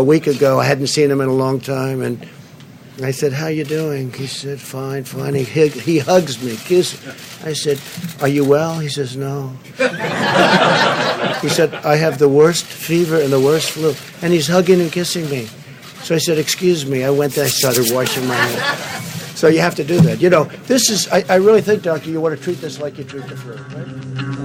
a 0.00 0.02
week 0.12 0.26
ago. 0.34 0.50
I 0.62 0.66
hadn't 0.72 0.90
seen 0.96 1.08
him 1.12 1.20
in 1.24 1.28
a 1.36 1.38
long 1.44 1.56
time, 1.78 1.98
and 2.06 2.16
I 3.02 3.12
said, 3.12 3.32
"How 3.32 3.46
you 3.46 3.64
doing?" 3.64 4.12
He 4.12 4.26
said, 4.26 4.60
"Fine, 4.60 5.04
fine." 5.04 5.34
He 5.34 5.44
he 5.68 5.98
hugs 5.98 6.42
me, 6.42 6.56
kisses. 6.56 7.00
I 7.44 7.54
said, 7.54 7.80
"Are 8.20 8.28
you 8.28 8.44
well?" 8.44 8.78
He 8.78 8.88
says, 8.88 9.16
"No." 9.16 9.52
he 11.40 11.48
said, 11.48 11.74
"I 11.84 11.96
have 11.96 12.18
the 12.18 12.28
worst 12.28 12.64
fever 12.64 13.16
and 13.20 13.32
the 13.32 13.40
worst 13.40 13.70
flu," 13.70 13.94
and 14.22 14.32
he's 14.32 14.48
hugging 14.48 14.80
and 14.80 14.92
kissing 14.92 15.28
me. 15.30 15.48
So 16.02 16.14
I 16.14 16.18
said, 16.18 16.36
"Excuse 16.38 16.84
me." 16.84 17.04
I 17.04 17.10
went 17.10 17.34
there. 17.34 17.46
I 17.46 17.48
started 17.48 17.86
washing 17.90 18.26
my 18.26 18.34
hands. 18.34 19.00
So 19.40 19.48
you 19.48 19.60
have 19.60 19.76
to 19.76 19.84
do 19.84 19.98
that. 20.02 20.20
You 20.20 20.28
know, 20.28 20.44
this 20.66 20.90
is, 20.90 21.08
I, 21.08 21.24
I 21.30 21.36
really 21.36 21.62
think, 21.62 21.82
doctor, 21.82 22.10
you 22.10 22.20
want 22.20 22.36
to 22.36 22.42
treat 22.44 22.60
this 22.60 22.78
like 22.78 22.98
you 22.98 23.04
treat 23.04 23.26
the 23.26 23.36
flu, 23.36 23.54
right? 23.54 24.36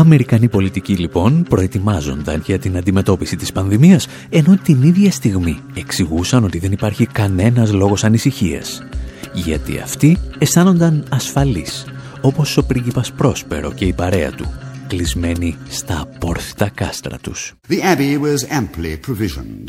Αμερικανοί 0.00 0.48
πολιτικοί 0.48 0.96
λοιπόν 0.96 1.42
προετοιμάζονταν 1.48 2.42
για 2.46 2.58
την 2.58 2.76
αντιμετώπιση 2.76 3.36
της 3.36 3.52
πανδημίας 3.52 4.06
ενώ 4.28 4.58
την 4.62 4.82
ίδια 4.82 5.10
στιγμή 5.10 5.60
εξηγούσαν 5.74 6.44
ότι 6.44 6.58
δεν 6.58 6.72
υπάρχει 6.72 7.06
κανένας 7.06 7.72
λόγος 7.72 8.04
ανησυχίας 8.04 8.82
γιατί 9.32 9.78
αυτοί 9.78 10.18
αισθάνονταν 10.38 11.04
ασφαλείς 11.10 11.84
όπως 12.20 12.56
ο 12.56 12.64
πρίγκιπας 12.64 13.12
Πρόσπερο 13.12 13.72
και 13.72 13.84
η 13.84 13.92
παρέα 13.92 14.30
του 14.30 14.52
κλεισμένοι 14.86 15.56
στα 15.68 16.00
απόρθητα 16.00 16.68
κάστρα 16.74 17.18
τους. 17.18 17.54
The 17.68 17.72
abbey 17.72 18.18
was 18.18 18.48
amply 18.58 18.96
provisioned. 19.06 19.68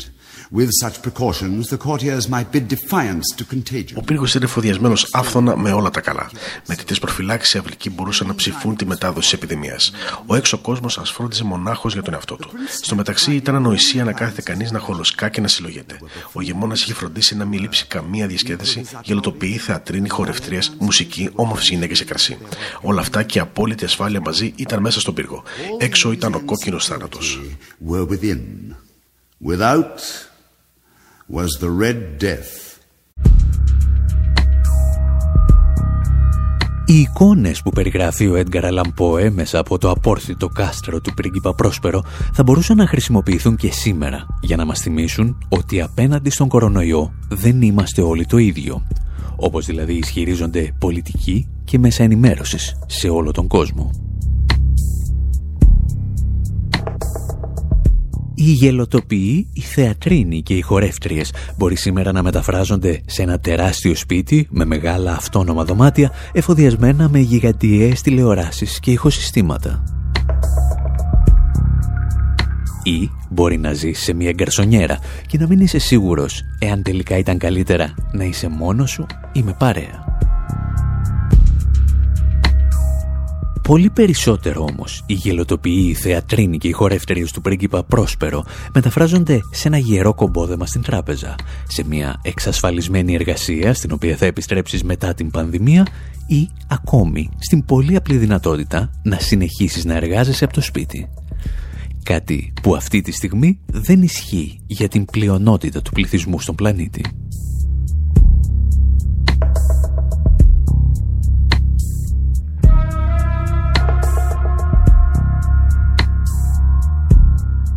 With 0.58 0.70
such 0.82 0.96
precautions, 1.06 1.62
the 1.72 1.78
courtiers 1.78 2.28
might 2.28 2.48
bid 2.52 2.68
defiance 2.68 3.26
to 3.36 3.44
contagion. 3.54 3.96
Ο 3.96 4.02
πύργος 4.02 4.30
ήταν 4.30 4.42
εφοδιασμένο 4.42 4.94
άφθονα 5.12 5.56
με 5.56 5.72
όλα 5.72 5.90
τα 5.90 6.00
καλά. 6.00 6.30
Με 6.66 6.74
τέτοιε 6.74 6.96
προφυλάξεις 7.00 7.54
οι 7.54 7.58
αυλικοί 7.58 7.90
μπορούσαν 7.90 8.26
να 8.26 8.34
ψηφούν 8.34 8.76
τη 8.76 8.86
μετάδοση 8.86 9.20
της 9.20 9.32
επιδημίας. 9.32 9.92
Ο 10.26 10.34
έξω 10.34 10.58
κόσμος 10.58 10.98
ας 10.98 11.10
φρόντιζε 11.10 11.44
μονάχος 11.44 11.92
για 11.92 12.02
τον 12.02 12.14
εαυτό 12.14 12.36
του. 12.36 12.50
Στο 12.82 12.94
μεταξύ 12.94 13.34
ήταν 13.34 13.54
ανοησία 13.54 14.04
να 14.04 14.12
κάθεται 14.12 14.42
κανείς 14.42 14.70
να 14.70 14.78
χολοσκά 14.78 15.28
και 15.28 15.40
να 15.40 15.48
συλλογεται. 15.48 15.98
Ο 16.32 16.42
γεμόνα 16.42 16.74
είχε 16.74 16.94
φροντίσει 16.94 17.36
να 17.36 17.44
μην 17.44 17.60
λείψει 17.60 17.86
καμία 17.86 18.26
διασκέδαση, 18.26 18.84
γελοτοποιεί, 19.02 19.56
θεατρίνη, 19.56 20.08
χορευτρίες, 20.08 20.76
μουσική, 20.78 21.30
όμορφες 21.34 21.68
γυναίκες 21.68 21.98
σε 21.98 22.04
κρασί. 22.04 22.38
Όλα 22.80 23.00
αυτά 23.00 23.22
και 23.22 23.38
η 23.38 23.40
απόλυτη 23.40 23.84
ασφάλεια 23.84 24.20
μαζί 24.20 24.52
ήταν 24.56 24.80
μέσα 24.80 25.00
στον 25.00 25.14
πύργο. 25.14 25.42
Έξω 25.78 26.12
ήταν 26.12 26.34
ο 26.34 26.40
κόκκινος 26.44 26.86
θάνατος. 26.86 27.40
Were 27.90 28.08
within. 28.08 28.40
Without 29.46 29.98
was 31.32 31.50
the 31.60 31.70
Red 31.82 31.98
Death. 32.24 32.52
Οι 36.86 36.98
εικόνες 36.98 37.62
που 37.62 37.70
περιγράφει 37.70 38.26
ο 38.26 38.36
Έντγκαρ 38.36 38.64
Αλαμπόε 38.64 39.30
μέσα 39.30 39.58
από 39.58 39.78
το 39.78 39.90
απόρθητο 39.90 40.48
κάστρο 40.48 41.00
του 41.00 41.14
πρίγκιπα 41.14 41.54
Πρόσπερο 41.54 42.04
θα 42.32 42.42
μπορούσαν 42.42 42.76
να 42.76 42.86
χρησιμοποιηθούν 42.86 43.56
και 43.56 43.70
σήμερα 43.72 44.26
για 44.40 44.56
να 44.56 44.64
μας 44.64 44.80
θυμίσουν 44.80 45.38
ότι 45.48 45.80
απέναντι 45.80 46.30
στον 46.30 46.48
κορονοϊό 46.48 47.12
δεν 47.28 47.62
είμαστε 47.62 48.02
όλοι 48.02 48.26
το 48.26 48.36
ίδιο. 48.36 48.86
Όπως 49.36 49.66
δηλαδή 49.66 49.94
ισχυρίζονται 49.94 50.74
πολιτικοί 50.78 51.48
και 51.64 51.78
μέσα 51.78 52.02
ενημέρωσης 52.02 52.76
σε 52.86 53.08
όλο 53.08 53.30
τον 53.30 53.46
κόσμο. 53.46 54.11
Οι 58.44 58.50
γελοτοποιοί, 58.50 59.46
οι 59.52 59.60
θεατρίνοι 59.60 60.42
και 60.42 60.54
οι 60.54 60.60
χορεύτριες 60.60 61.32
μπορεί 61.56 61.76
σήμερα 61.76 62.12
να 62.12 62.22
μεταφράζονται 62.22 63.02
σε 63.06 63.22
ένα 63.22 63.38
τεράστιο 63.38 63.94
σπίτι 63.94 64.48
με 64.50 64.64
μεγάλα 64.64 65.12
αυτόνομα 65.12 65.64
δωμάτια 65.64 66.12
εφοδιασμένα 66.32 67.08
με 67.08 67.18
γιγαντιαίες 67.18 68.00
τηλεοράσεις 68.00 68.80
και 68.80 68.90
ηχοσυστήματα. 68.90 69.82
Ή 72.82 73.10
μπορεί 73.30 73.58
να 73.58 73.72
ζεις 73.72 74.02
σε 74.02 74.12
μια 74.12 74.32
γκαρσονιέρα 74.32 74.98
και 75.26 75.38
να 75.38 75.46
μην 75.46 75.60
είσαι 75.60 75.78
σίγουρος 75.78 76.42
εάν 76.58 76.82
τελικά 76.82 77.18
ήταν 77.18 77.38
καλύτερα 77.38 77.94
να 78.12 78.24
είσαι 78.24 78.48
μόνος 78.48 78.90
σου 78.90 79.06
ή 79.32 79.42
με 79.42 79.54
παρέα. 79.58 80.04
Πολύ 83.62 83.90
περισσότερο 83.90 84.64
όμως 84.70 85.04
οι 85.06 85.12
γελοτοποιοί, 85.14 85.86
οι 85.88 85.94
θεατρίνοι 85.94 86.58
και 86.58 86.68
οι 86.68 86.72
χορεύτεροι 86.72 87.26
του 87.32 87.40
πρίγκιπα 87.40 87.84
Πρόσπερο 87.84 88.44
μεταφράζονται 88.74 89.40
σε 89.50 89.68
ένα 89.68 89.78
γερό 89.78 90.14
κομπόδεμα 90.14 90.66
στην 90.66 90.82
τράπεζα, 90.82 91.34
σε 91.68 91.84
μια 91.84 92.20
εξασφαλισμένη 92.22 93.14
εργασία 93.14 93.74
στην 93.74 93.92
οποία 93.92 94.16
θα 94.16 94.26
επιστρέψεις 94.26 94.82
μετά 94.82 95.14
την 95.14 95.30
πανδημία 95.30 95.86
ή 96.26 96.48
ακόμη 96.68 97.28
στην 97.38 97.64
πολύ 97.64 97.96
απλή 97.96 98.16
δυνατότητα 98.16 98.90
να 99.02 99.18
συνεχίσεις 99.18 99.84
να 99.84 99.94
εργάζεσαι 99.94 100.44
από 100.44 100.54
το 100.54 100.60
σπίτι. 100.60 101.08
Κάτι 102.02 102.52
που 102.62 102.74
αυτή 102.74 103.00
τη 103.00 103.12
στιγμή 103.12 103.60
δεν 103.66 104.02
ισχύει 104.02 104.60
για 104.66 104.88
την 104.88 105.04
πλειονότητα 105.04 105.82
του 105.82 105.92
πληθυσμού 105.92 106.40
στον 106.40 106.54
πλανήτη. 106.54 107.04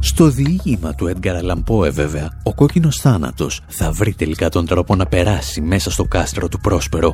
Στο 0.05 0.29
διήγημα 0.29 0.93
του 0.93 1.07
Έντγκαρα 1.07 1.43
Λαμπόε 1.43 1.89
βέβαια, 1.89 2.29
ο 2.43 2.53
κόκκινος 2.53 2.97
θάνατος 2.97 3.61
θα 3.67 3.91
βρει 3.91 4.13
τελικά 4.13 4.49
τον 4.49 4.65
τρόπο 4.65 4.95
να 4.95 5.05
περάσει 5.05 5.61
μέσα 5.61 5.91
στο 5.91 6.03
κάστρο 6.03 6.47
του 6.47 6.59
Πρόσπερο. 6.59 7.13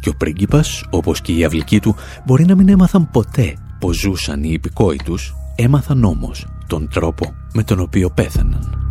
Και 0.00 0.08
ο 0.08 0.14
πρίγκιπας, 0.14 0.84
όπως 0.90 1.20
και 1.20 1.32
η 1.32 1.44
αυλική 1.44 1.80
του, 1.80 1.94
μπορεί 2.26 2.44
να 2.44 2.54
μην 2.54 2.68
έμαθαν 2.68 3.10
ποτέ 3.10 3.56
πως 3.80 3.96
ζούσαν 3.96 4.42
οι 4.42 4.50
υπηκόοι 4.52 4.96
τους, 5.04 5.34
έμαθαν 5.54 6.04
όμως 6.04 6.46
τον 6.66 6.88
τρόπο 6.88 7.34
με 7.52 7.62
τον 7.62 7.80
οποίο 7.80 8.10
πέθαναν. 8.10 8.90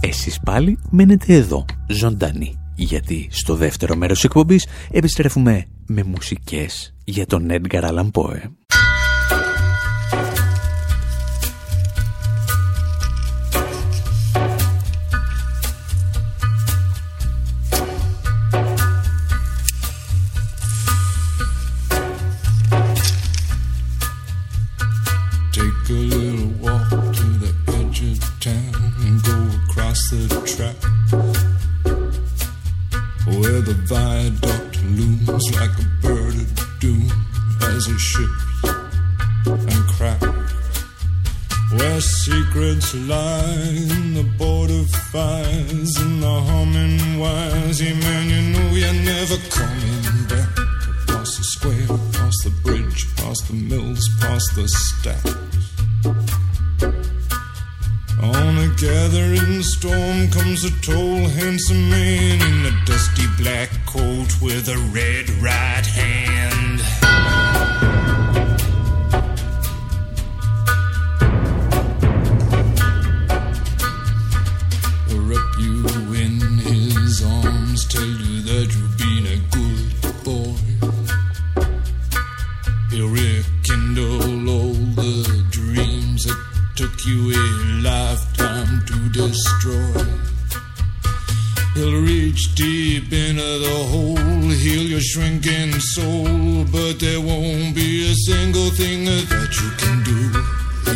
Εσείς 0.00 0.40
πάλι 0.40 0.78
μένετε 0.90 1.34
εδώ, 1.34 1.64
ζωντανοί 1.86 2.60
γιατί 2.84 3.28
στο 3.30 3.54
δεύτερο 3.54 3.96
μέρος 3.96 4.16
της 4.16 4.24
εκπομπής 4.24 4.66
επιστρέφουμε 4.90 5.66
με 5.86 6.02
μουσικές 6.02 6.94
για 7.04 7.26
τον 7.26 7.48
Edgar 7.50 7.82
Allan 7.82 8.10
Poe. 8.10 8.59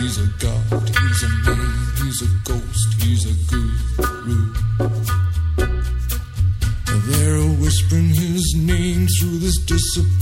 He's 0.04 0.18
a 0.18 0.26
god, 0.38 0.86
he's 0.86 1.22
a 1.22 1.28
man, 1.46 1.72
he's 1.96 2.20
a 2.20 2.28
ghost, 2.44 2.88
he's 3.02 3.24
a 3.24 3.32
guru. 3.48 4.52
They're 7.08 7.48
whispering 7.58 8.12
his 8.12 8.54
name 8.54 9.06
through 9.06 9.38
this 9.38 9.56
disappearing 9.64 10.13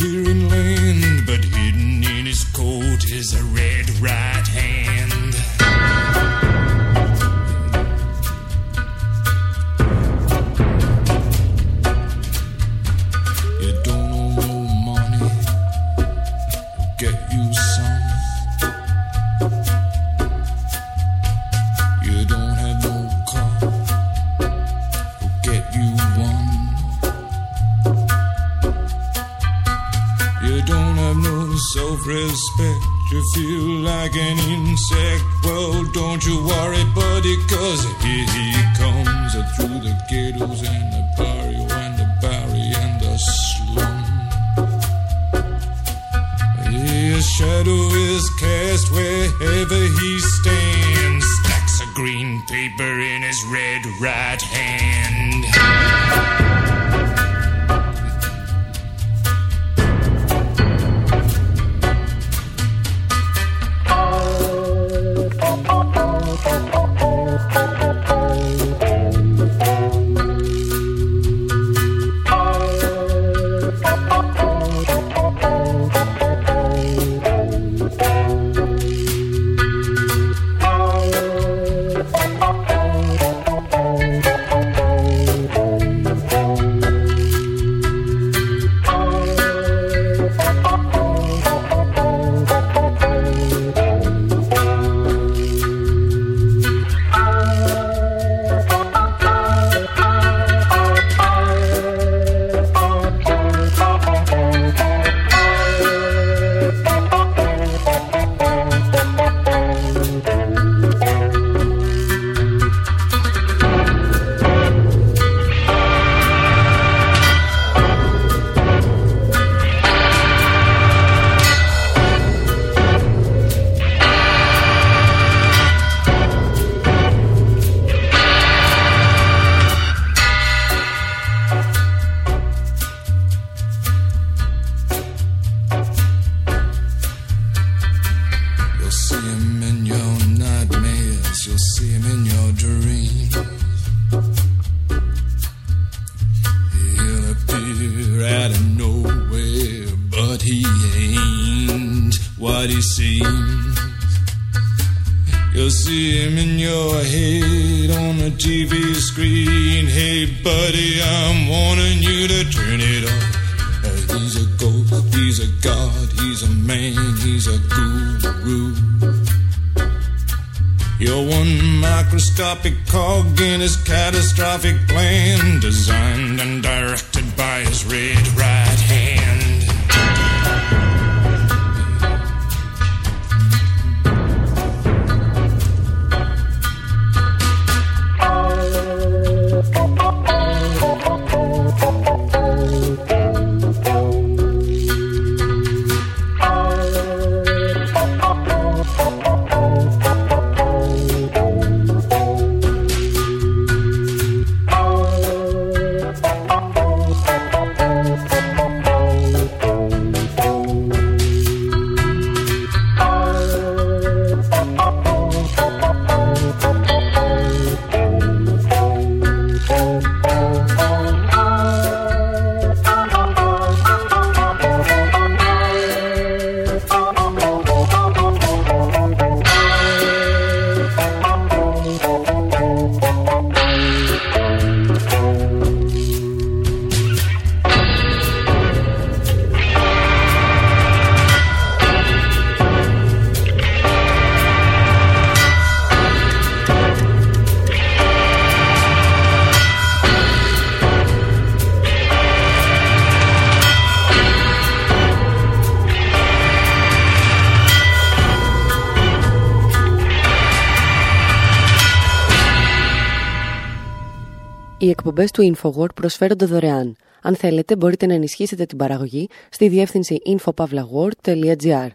εκπομπές 265.14 265.31
του 265.31 265.57
InfoWord 265.57 265.94
προσφέρονται 265.94 266.46
δωρεάν. 266.46 266.96
Αν 267.22 267.37
θέλετε, 267.37 267.77
μπορείτε 267.77 268.07
να 268.07 268.14
ενισχύσετε 268.14 268.64
την 268.64 268.79
παραγωγή 268.79 269.29
στη 269.51 269.68
διεύθυνση 269.68 270.18
infopavlagor.gr. 270.27 271.88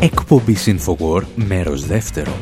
Εκπομπή 0.00 0.56
InfoWord, 0.66 1.26
μέρος 1.34 1.86
δεύτερο. 1.86 2.32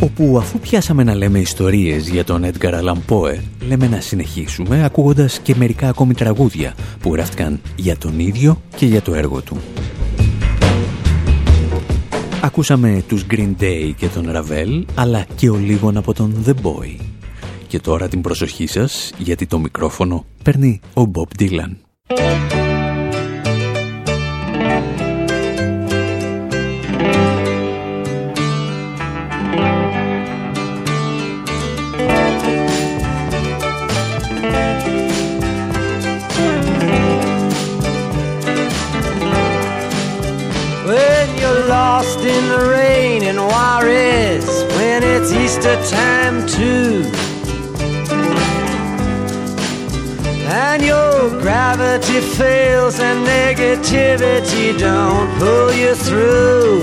Όπου 0.00 0.38
αφού 0.38 0.58
πιάσαμε 0.58 1.02
να 1.04 1.14
λέμε 1.14 1.38
ιστορίες 1.38 2.08
για 2.08 2.24
τον 2.24 2.44
Edgar 2.44 2.72
Allan 2.72 2.98
Poe, 3.08 3.38
λέμε 3.68 3.88
να 3.88 4.00
συνεχίσουμε 4.00 4.84
ακούγοντας 4.84 5.38
και 5.38 5.54
μερικά 5.54 5.88
ακόμη 5.88 6.14
τραγούδια 6.14 6.74
που 7.00 7.14
γράφτηκαν 7.14 7.60
για 7.76 7.96
τον 7.96 8.18
ίδιο 8.18 8.62
και 8.76 8.86
για 8.86 9.02
το 9.02 9.14
έργο 9.14 9.40
του. 9.40 9.56
Ακούσαμε 12.44 13.04
τους 13.08 13.26
Green 13.30 13.54
Day 13.60 13.92
και 13.96 14.06
τον 14.06 14.30
Ravel, 14.34 14.84
αλλά 14.94 15.26
και 15.34 15.50
ο 15.50 15.56
λίγον 15.56 15.96
από 15.96 16.14
τον 16.14 16.44
The 16.46 16.50
Boy. 16.50 16.96
Και 17.66 17.80
τώρα 17.80 18.08
την 18.08 18.20
προσοχή 18.20 18.66
σας, 18.66 19.12
γιατί 19.18 19.46
το 19.46 19.58
μικρόφωνο 19.58 20.24
παίρνει 20.42 20.80
ο 20.94 21.02
Bob 21.14 21.42
Dylan. 21.42 21.76
Easter 45.64 45.96
time 45.96 46.44
too. 46.48 47.04
And 50.50 50.82
your 50.82 51.30
gravity 51.40 52.20
fails 52.20 52.98
and 52.98 53.24
negativity 53.24 54.76
don't 54.76 55.38
pull 55.38 55.72
you 55.72 55.94
through. 55.94 56.80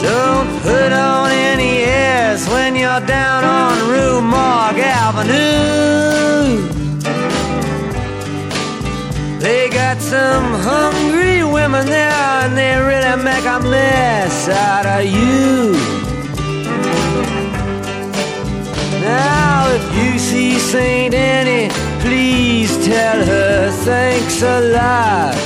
Don't 0.00 0.50
put 0.62 0.92
on 0.94 1.30
any 1.30 1.82
airs 1.82 2.48
when 2.48 2.74
you're 2.74 3.06
down 3.06 3.44
on 3.44 3.74
Rue 3.90 4.22
Morgue 4.22 4.86
Avenue. 5.04 5.92
They 9.40 9.68
got 9.68 10.00
some 10.00 10.54
hungry 10.54 11.21
women 11.82 11.92
there 11.92 12.12
and 12.44 12.56
they 12.56 12.76
really 12.78 13.22
make 13.22 13.44
a 13.44 13.60
mess 13.60 14.48
out 14.48 14.86
of 14.86 15.04
you. 15.04 15.72
Now, 19.00 19.68
if 19.74 19.96
you 19.96 20.18
see 20.18 20.58
St. 20.58 21.14
Annie, 21.14 21.72
please 22.00 22.84
tell 22.84 23.24
her 23.24 23.70
thanks 23.84 24.42
a 24.42 24.60
lot. 24.72 25.36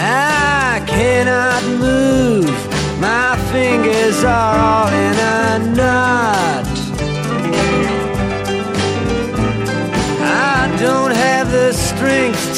I 0.00 0.82
cannot 0.86 1.62
move, 1.78 3.00
my 3.00 3.36
fingers 3.52 4.22
are 4.24 4.56
all 4.58 4.88
in 4.88 5.18
a 5.18 5.76
knot. 5.76 6.47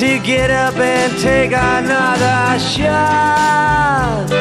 To 0.00 0.18
get 0.20 0.50
up 0.50 0.76
and 0.76 1.12
take 1.18 1.52
another 1.52 2.58
shot. 2.58 4.32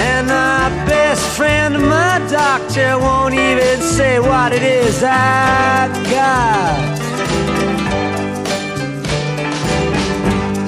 And 0.00 0.26
my 0.26 0.68
best 0.84 1.22
friend, 1.36 1.74
my 1.74 2.18
doctor, 2.28 2.98
won't 2.98 3.34
even 3.34 3.80
say 3.82 4.18
what 4.18 4.52
it 4.52 4.64
is 4.64 5.04
I've 5.04 5.94
got. 6.10 6.98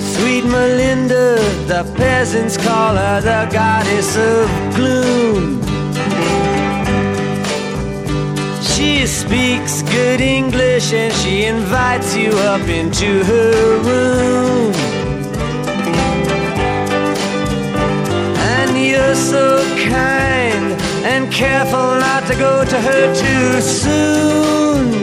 Sweet 0.00 0.44
Melinda, 0.44 1.34
the 1.66 1.82
peasants 1.96 2.56
call 2.56 2.94
her 2.94 3.20
the 3.20 3.48
goddess 3.52 4.16
of 4.16 4.48
gloom. 4.76 5.69
She 8.80 9.06
speaks 9.06 9.82
good 9.82 10.22
English 10.22 10.94
and 10.94 11.12
she 11.12 11.44
invites 11.44 12.16
you 12.16 12.30
up 12.30 12.66
into 12.66 13.22
her 13.24 13.78
room. 13.84 14.72
And 18.56 18.70
you're 18.78 19.14
so 19.14 19.60
kind 19.86 20.72
and 21.04 21.30
careful 21.30 21.88
not 22.06 22.26
to 22.28 22.34
go 22.36 22.64
to 22.64 22.80
her 22.80 23.04
too 23.14 23.60
soon. 23.60 24.94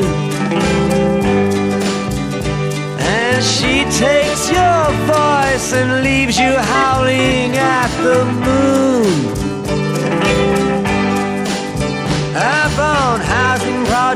And 3.00 3.44
she 3.44 3.84
takes 4.06 4.50
your 4.50 4.86
voice 5.06 5.72
and 5.74 6.04
leaves 6.04 6.40
you 6.40 6.52
howling 6.74 7.56
at 7.56 7.92
the 8.02 8.26
moon. 8.26 8.67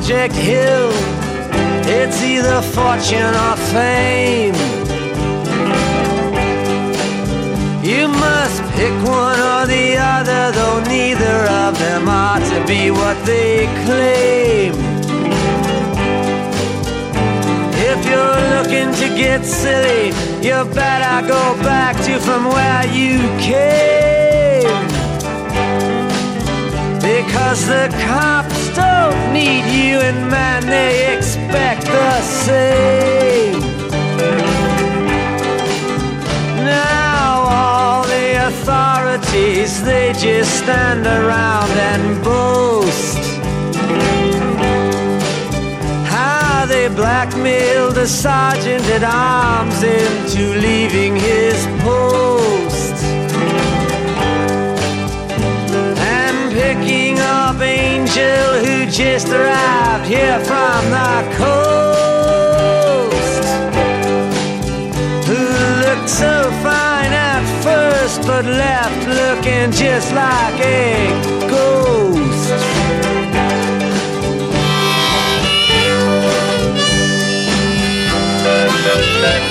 Project 0.01 0.33
Hill. 0.33 0.89
It's 1.85 2.23
either 2.23 2.59
fortune 2.63 3.35
or 3.45 3.55
fame. 3.69 4.55
You 7.83 8.07
must 8.07 8.63
pick 8.73 8.95
one 9.07 9.39
or 9.39 9.67
the 9.67 9.97
other, 9.97 10.51
though 10.53 10.81
neither 10.87 11.45
of 11.61 11.77
them 11.77 12.09
are 12.09 12.39
to 12.39 12.65
be 12.65 12.89
what 12.89 13.15
they 13.27 13.67
claim. 13.85 14.73
If 17.91 17.99
you're 18.09 18.41
looking 18.55 18.91
to 19.01 19.15
get 19.15 19.45
silly, 19.45 20.07
you 20.41 20.65
better 20.73 21.27
go 21.27 21.55
back 21.61 21.95
to 22.05 22.19
from 22.19 22.45
where 22.45 22.87
you 22.87 23.19
came. 23.39 24.00
Because 27.31 27.65
the 27.65 27.87
cops 28.03 28.75
don't 28.75 29.31
need 29.31 29.63
you, 29.71 29.99
and 29.99 30.29
man, 30.29 30.65
they 30.65 31.15
expect 31.15 31.85
the 31.85 32.21
same. 32.21 33.61
Now, 36.57 37.45
all 37.47 38.03
the 38.03 38.47
authorities, 38.47 39.81
they 39.81 40.11
just 40.11 40.57
stand 40.57 41.07
around 41.07 41.71
and 41.71 42.21
boast. 42.21 43.23
How 46.05 46.65
they 46.65 46.89
blackmailed 46.89 47.95
the 47.95 48.07
sergeant 48.07 48.83
at 48.97 49.03
arms 49.05 49.81
into 49.83 50.59
leaving 50.59 51.15
his 51.15 51.65
post. 51.81 52.40
Angel 58.13 58.59
who 58.65 58.91
just 58.91 59.29
arrived 59.29 60.05
here 60.05 60.37
from 60.43 60.89
the 60.89 61.23
coast. 61.37 61.55
Who 65.27 65.39
looked 65.85 66.09
so 66.09 66.51
fine 66.61 67.13
at 67.13 67.45
first 67.63 68.27
but 68.27 68.43
left 68.43 69.07
looking 69.07 69.71
just 69.71 70.13
like 70.13 70.59
a 70.59 71.07
ghost. 71.49 72.51
I 78.43 79.50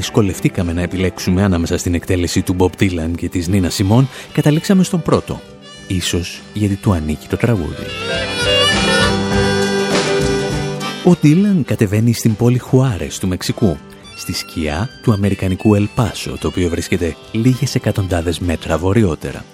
δυσκολευτήκαμε 0.00 0.72
να 0.72 0.82
επιλέξουμε 0.82 1.42
ανάμεσα 1.42 1.78
στην 1.78 1.94
εκτέλεση 1.94 2.42
του 2.42 2.56
Bob 2.58 2.82
Dylan 2.82 3.10
και 3.16 3.28
της 3.28 3.48
Νίνα 3.48 3.70
Σιμών, 3.70 4.08
καταλήξαμε 4.32 4.82
στον 4.82 5.02
πρώτο. 5.02 5.40
Ίσως 5.86 6.40
γιατί 6.54 6.74
του 6.74 6.92
ανήκει 6.92 7.26
το 7.28 7.36
τραγούδι. 7.36 7.84
Ο 11.04 11.10
Dylan 11.22 11.62
κατεβαίνει 11.64 12.12
στην 12.12 12.36
πόλη 12.36 12.58
Χουάρες 12.58 13.18
του 13.18 13.28
Μεξικού, 13.28 13.76
στη 14.16 14.32
σκιά 14.32 14.88
του 15.02 15.12
αμερικανικού 15.12 15.74
Ελπάσο, 15.74 16.36
το 16.40 16.48
οποίο 16.48 16.68
βρίσκεται 16.68 17.16
λίγες 17.32 17.74
εκατοντάδες 17.74 18.38
μέτρα 18.38 18.78
βορειότερα. 18.78 19.44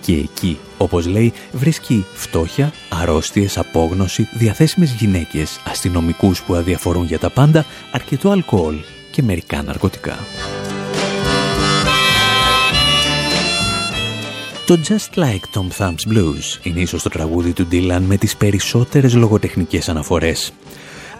Και 0.00 0.12
εκεί, 0.12 0.58
όπως 0.78 1.06
λέει, 1.06 1.32
βρίσκει 1.52 2.04
φτώχεια, 2.14 2.72
αρρώστιες, 2.88 3.58
απόγνωση, 3.58 4.28
διαθέσιμες 4.32 4.92
γυναίκες, 4.92 5.60
αστυνομικούς 5.64 6.42
που 6.42 6.54
αδιαφορούν 6.54 7.04
για 7.04 7.18
τα 7.18 7.30
πάντα, 7.30 7.64
αρκετό 7.92 8.30
αλκοόλ 8.30 8.76
και 9.12 9.22
μερικά 9.22 9.62
ναρκωτικά. 9.62 10.18
Το 14.66 14.78
Just 14.88 15.18
Like 15.18 15.58
Tom 15.58 15.68
Thumb's 15.78 16.12
Blues 16.12 16.58
είναι 16.62 16.80
ίσως 16.80 17.02
το 17.02 17.08
τραγούδι 17.08 17.52
του 17.52 17.68
Dylan 17.72 18.00
με 18.06 18.16
τις 18.16 18.36
περισσότερες 18.36 19.14
λογοτεχνικές 19.14 19.88
αναφορές. 19.88 20.52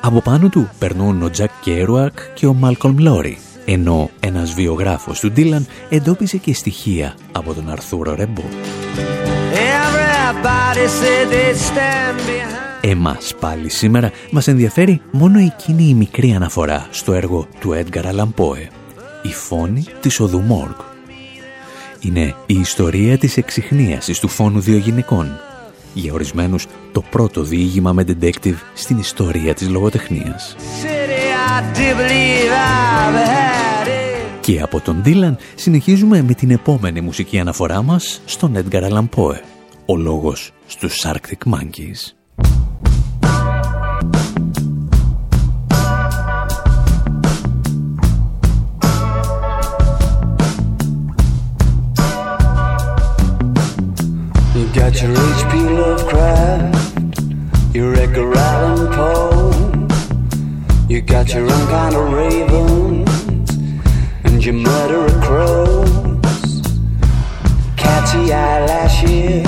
Από 0.00 0.20
πάνω 0.20 0.48
του 0.48 0.70
περνούν 0.78 1.22
ο 1.22 1.30
Jack 1.36 1.68
Kerouac 1.68 2.14
και 2.34 2.46
ο 2.46 2.56
Malcolm 2.62 2.94
Lowry, 2.98 3.34
ενώ 3.64 4.10
ένας 4.20 4.52
βιογράφος 4.54 5.20
του 5.20 5.32
Dylan 5.36 5.64
εντόπισε 5.88 6.36
και 6.36 6.54
στοιχεία 6.54 7.14
από 7.32 7.54
τον 7.54 7.70
Αρθούρο 7.70 8.14
Ρεμπό. 8.14 8.44
Everybody 9.52 10.86
said 11.00 11.26
they'd 11.30 11.56
stand 11.56 12.16
behind. 12.26 12.71
Εμάς 12.84 13.34
πάλι 13.40 13.68
σήμερα 13.70 14.10
μας 14.30 14.48
ενδιαφέρει 14.48 15.00
μόνο 15.10 15.38
εκείνη 15.38 15.84
η 15.84 15.94
μικρή 15.94 16.32
αναφορά 16.32 16.86
στο 16.90 17.12
έργο 17.12 17.46
του 17.60 17.70
Edgar 17.74 18.04
Allan 18.04 18.28
Poe, 18.36 18.68
η 19.22 19.32
φόνη 19.32 19.84
της 20.00 20.20
οδού 20.20 20.40
Μόργκ. 20.40 20.74
Είναι 22.00 22.34
η 22.46 22.54
ιστορία 22.54 23.18
της 23.18 23.36
εξυχνίασης 23.36 24.18
του 24.18 24.28
φόνου 24.28 24.60
δύο 24.60 24.76
γυναικών. 24.76 25.30
Για 25.94 26.12
ορισμένους 26.12 26.66
το 26.92 27.02
πρώτο 27.10 27.42
διήγημα 27.42 27.92
με 27.92 28.04
detective 28.08 28.56
στην 28.74 28.98
ιστορία 28.98 29.54
της 29.54 29.68
λογοτεχνίας. 29.68 30.56
City, 30.58 31.22
I 31.56 31.78
do 31.78 31.98
believe 31.98 32.52
I've 32.52 33.14
had 33.14 33.86
it. 33.86 34.40
Και 34.40 34.60
από 34.60 34.80
τον 34.80 35.02
Dylan 35.04 35.34
συνεχίζουμε 35.54 36.22
με 36.22 36.34
την 36.34 36.50
επόμενη 36.50 37.00
μουσική 37.00 37.38
αναφορά 37.38 37.82
μας 37.82 38.22
στον 38.24 38.56
Edgar 38.56 38.82
Allan 38.90 39.08
Poe, 39.16 39.36
ο 39.86 39.96
λόγος 39.96 40.52
στους 40.66 41.04
Arctic 41.06 41.52
Monkeys. 41.52 42.21
Got 54.74 55.02
your 55.02 55.12
H.P. 55.12 55.58
Lovecraft, 55.68 57.20
your 57.74 57.94
Edgar 57.94 58.32
Allan 58.34 58.92
Poe. 58.92 59.88
You 60.88 61.02
got 61.02 61.34
your 61.34 61.44
own 61.44 61.66
kind 61.68 61.94
of 61.94 62.12
ravens 62.12 63.50
and 64.24 64.44
your 64.44 64.54
murderer 64.54 65.20
crows. 65.20 66.62
Catty 67.76 68.32
eyelashes 68.32 69.46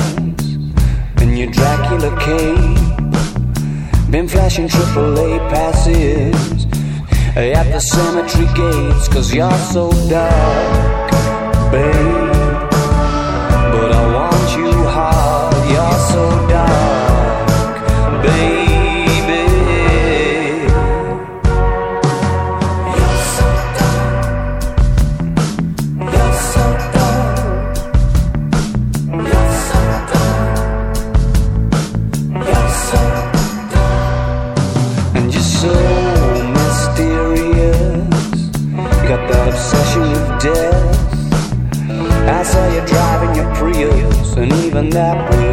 and 1.17 1.39
your 1.39 1.51
Dracula 1.51 2.11
cape. 2.21 4.11
Been 4.11 4.29
flashing 4.29 4.69
AAA 4.69 5.39
passes 5.51 6.67
at 7.37 7.73
the 7.73 7.81
cemetery 7.81 8.47
gates, 8.55 9.09
cause 9.09 9.35
you're 9.35 9.51
so 9.73 9.91
dark, 10.09 11.11
babe. 11.73 12.34
lap. 44.95 45.44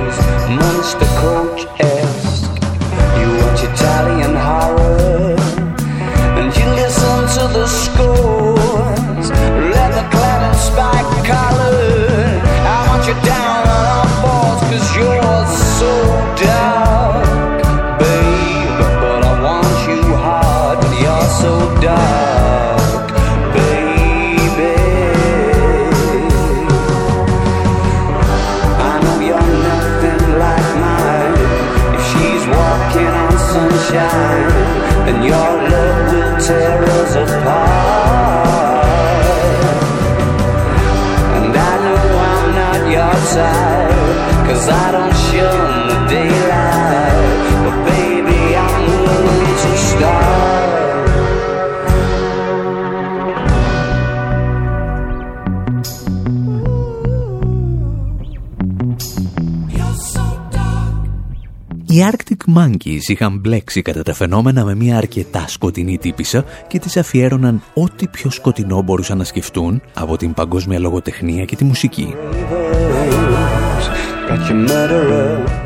Monkeys 62.55 63.07
είχαν 63.07 63.39
μπλέξει 63.39 63.81
κατά 63.81 64.03
τα 64.03 64.13
φαινόμενα 64.13 64.65
με 64.65 64.75
μια 64.75 64.97
αρκετά 64.97 65.45
σκοτεινή 65.47 65.97
τύπησα 65.97 66.45
και 66.67 66.79
τις 66.79 66.97
αφιέρωναν 66.97 67.61
ό,τι 67.73 68.07
πιο 68.07 68.29
σκοτεινό 68.29 68.81
μπορούσαν 68.81 69.17
να 69.17 69.23
σκεφτούν 69.23 69.81
από 69.93 70.17
την 70.17 70.33
παγκόσμια 70.33 70.79
λογοτεχνία 70.79 71.45
και 71.45 71.55
τη 71.55 71.63
μουσική. 71.63 72.13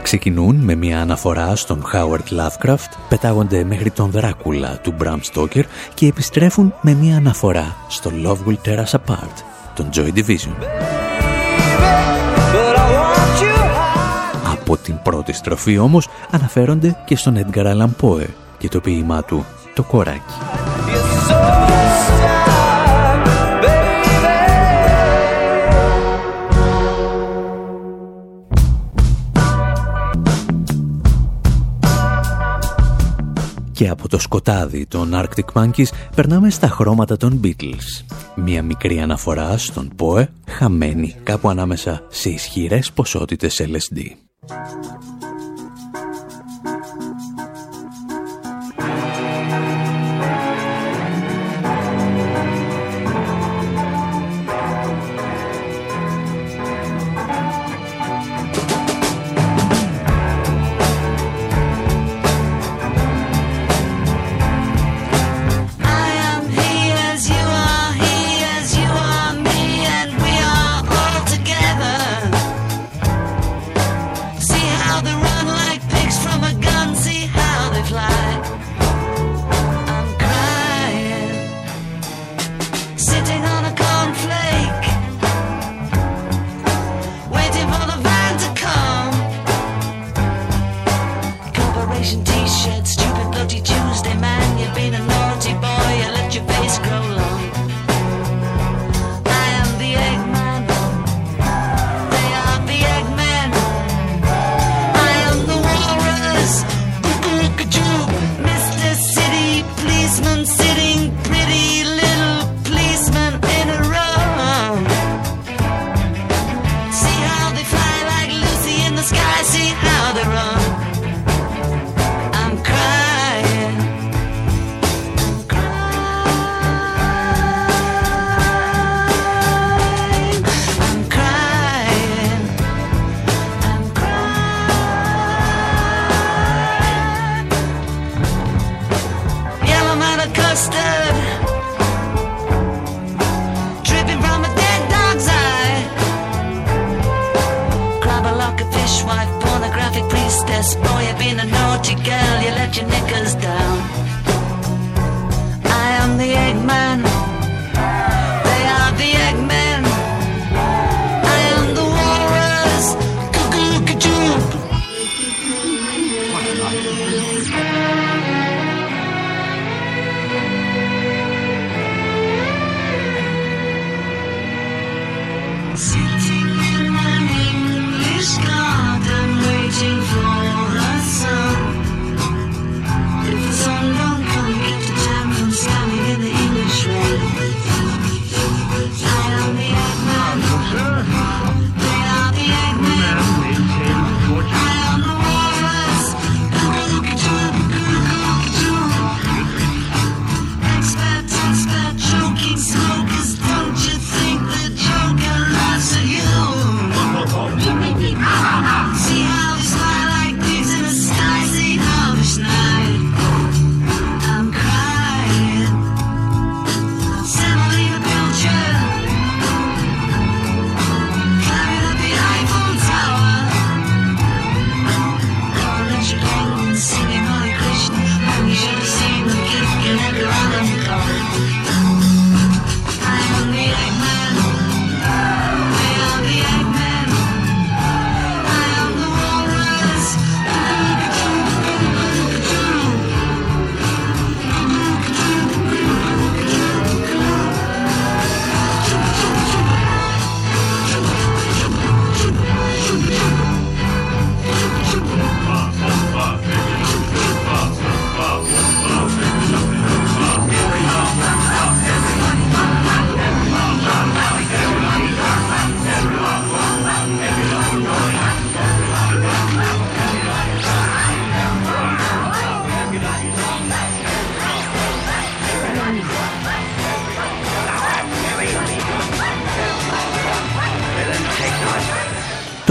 Ξεκινούν 0.02 0.56
με 0.56 0.76
μια 0.76 1.02
αναφορά 1.02 1.56
στον 1.56 1.84
Χάουαρτ 1.86 2.30
Λάβκραφτ, 2.30 2.94
πετάγονται 3.10 3.64
μέχρι 3.64 3.92
τον 3.92 4.12
Δράκουλα 4.12 4.80
του 4.84 4.94
Μπραμ 4.98 5.20
Στόκερ 5.22 5.66
και 5.94 6.08
επιστρέφουν 6.08 6.74
με 6.82 6.94
μια 6.94 7.18
αναφορά 7.18 7.76
στο 7.88 8.12
Love 8.24 8.50
Will 8.50 8.70
Tear 8.70 8.84
Us 8.84 9.00
Apart, 9.00 9.44
τον 9.76 9.90
Joy 9.94 10.14
Division. 10.18 10.54
Από 14.68 14.78
την 14.78 15.00
πρώτη 15.04 15.34
στροφή 15.34 15.78
όμως 15.78 16.08
αναφέρονται 16.32 16.98
και 17.06 17.16
στον 17.16 17.36
Edgar 17.38 17.66
Allan 17.66 17.90
Poe 18.02 18.26
και 18.58 18.68
το 18.68 18.80
ποίημά 18.80 19.24
του 19.24 19.46
«Το 19.74 19.84
κοράκι». 19.84 20.34
Και 33.72 33.90
από 33.90 34.10
το 34.10 34.20
σκοτάδι 34.20 34.86
των 34.86 35.12
Arctic 35.14 35.62
Monkeys 35.62 35.90
περνάμε 36.16 36.50
στα 36.50 36.68
χρώματα 36.68 37.18
των 37.18 37.40
Beatles. 37.44 38.06
Μια 38.36 38.64
μικρή 38.64 39.00
αναφορά 39.00 39.58
στον 39.58 39.92
ΠΟΕ 39.96 40.30
χαμένη 40.48 41.16
κάπου 41.24 41.50
ανάμεσα 41.50 42.04
σε 42.10 42.30
ισχυρές 42.30 42.92
ποσότητες 42.92 43.62
LSD. 43.62 44.25
Thank 44.48 45.04
you. 45.04 45.15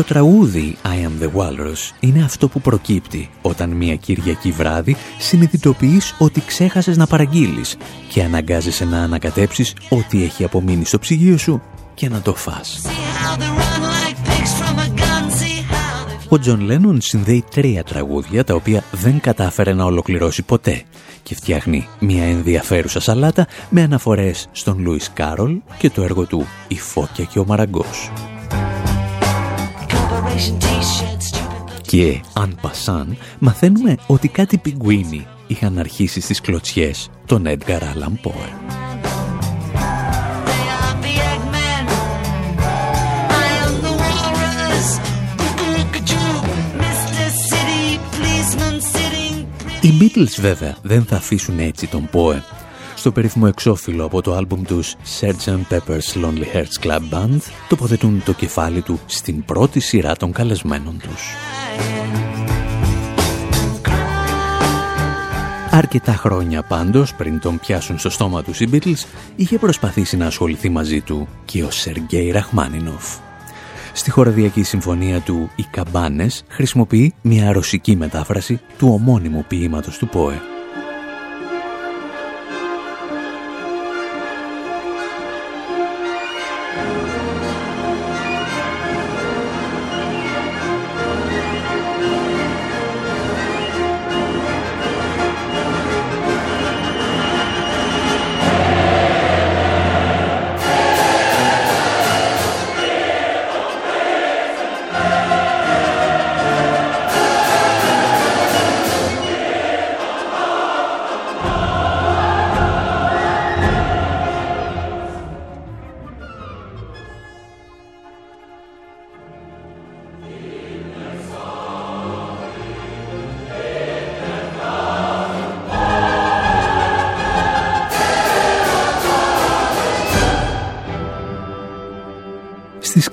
Το 0.06 0.12
τραγούδι 0.12 0.76
I 0.84 0.86
am 0.86 1.24
the 1.24 1.40
Walrus 1.40 1.92
είναι 2.00 2.24
αυτό 2.24 2.48
που 2.48 2.60
προκύπτει 2.60 3.30
όταν 3.42 3.70
μια 3.70 3.96
Κυριακή 3.96 4.50
βράδυ 4.50 4.96
συνειδητοποιείς 5.18 6.14
ότι 6.18 6.42
ξέχασες 6.46 6.96
να 6.96 7.06
παραγγείλεις 7.06 7.76
και 8.08 8.22
αναγκάζεσαι 8.22 8.84
να 8.84 9.02
ανακατέψεις 9.02 9.74
ό,τι 9.88 10.24
έχει 10.24 10.44
απομείνει 10.44 10.84
στο 10.84 10.98
ψυγείο 10.98 11.36
σου 11.36 11.62
και 11.94 12.08
να 12.08 12.20
το 12.20 12.34
φας. 12.34 12.80
Ο 16.28 16.38
Τζον 16.38 16.60
Λένον 16.60 17.00
συνδέει 17.00 17.44
τρία 17.50 17.84
τραγούδια 17.84 18.44
τα 18.44 18.54
οποία 18.54 18.84
δεν 18.90 19.20
κατάφερε 19.20 19.72
να 19.72 19.84
ολοκληρώσει 19.84 20.42
ποτέ 20.42 20.82
και 21.22 21.34
φτιάχνει 21.34 21.88
μια 21.98 22.24
ενδιαφέρουσα 22.24 23.00
σαλάτα 23.00 23.46
με 23.70 23.82
αναφορές 23.82 24.48
στον 24.52 24.78
Λούις 24.78 25.10
Κάρολ 25.14 25.60
και 25.78 25.90
το 25.90 26.02
έργο 26.02 26.26
του 26.26 26.46
«Η 26.68 26.78
Φώκια 26.78 27.24
και 27.24 27.38
ο 27.38 27.44
Μαραγκός». 27.44 28.10
Και, 31.82 32.20
αν 32.32 32.58
πασάν, 32.60 33.16
μαθαίνουμε 33.38 33.96
ότι 34.06 34.28
κάτι 34.28 34.58
πιγκουίνι 34.58 35.26
είχαν 35.46 35.78
αρχίσει 35.78 36.20
στις 36.20 36.40
κλωτσιές 36.40 37.10
τον 37.26 37.44
Edgar 37.46 37.80
Allan 37.80 38.28
Poe. 38.28 38.74
Οι 49.80 49.92
Beatles 50.00 50.40
βέβαια 50.40 50.76
δεν 50.82 51.04
θα 51.04 51.16
αφήσουν 51.16 51.58
έτσι 51.58 51.86
τον 51.86 52.08
Poe. 52.12 52.40
Στο 53.04 53.12
περίφημο 53.12 53.44
εξώφυλλο 53.48 54.04
από 54.04 54.22
το 54.22 54.34
άλμπουμ 54.34 54.62
τους 54.62 54.94
Sgt. 55.20 55.58
Pepper's 55.70 56.22
Lonely 56.22 56.54
Hearts 56.54 56.86
Club 56.86 57.00
Band 57.10 57.38
τοποθετούν 57.68 58.22
το 58.24 58.32
κεφάλι 58.32 58.82
του 58.82 59.00
στην 59.06 59.44
πρώτη 59.44 59.80
σειρά 59.80 60.16
των 60.16 60.32
καλεσμένων 60.32 60.98
τους. 60.98 61.34
Αρκετά 65.70 66.12
χρόνια 66.12 66.62
πάντως, 66.62 67.14
πριν 67.14 67.40
τον 67.40 67.58
πιάσουν 67.58 67.98
στο 67.98 68.10
στόμα 68.10 68.42
τους 68.42 68.60
οι 68.60 68.68
Beatles, 68.72 69.06
είχε 69.36 69.58
προσπαθήσει 69.58 70.16
να 70.16 70.26
ασχοληθεί 70.26 70.68
μαζί 70.68 71.00
του 71.00 71.28
και 71.44 71.62
ο 71.62 71.70
Σεργέη 71.70 72.30
Ραχμάνινοφ. 72.30 73.16
Στη 73.92 74.10
χοραδιακή 74.10 74.62
συμφωνία 74.62 75.20
του 75.20 75.50
«Οι 75.56 75.64
Καμπάνες» 75.70 76.44
χρησιμοποιεί 76.48 77.14
μια 77.22 77.52
ρωσική 77.52 77.96
μετάφραση 77.96 78.60
του 78.78 78.88
ομώνυμου 78.92 79.44
ποίηματος 79.48 79.98
του 79.98 80.08
ΠΟΕ. 80.08 80.40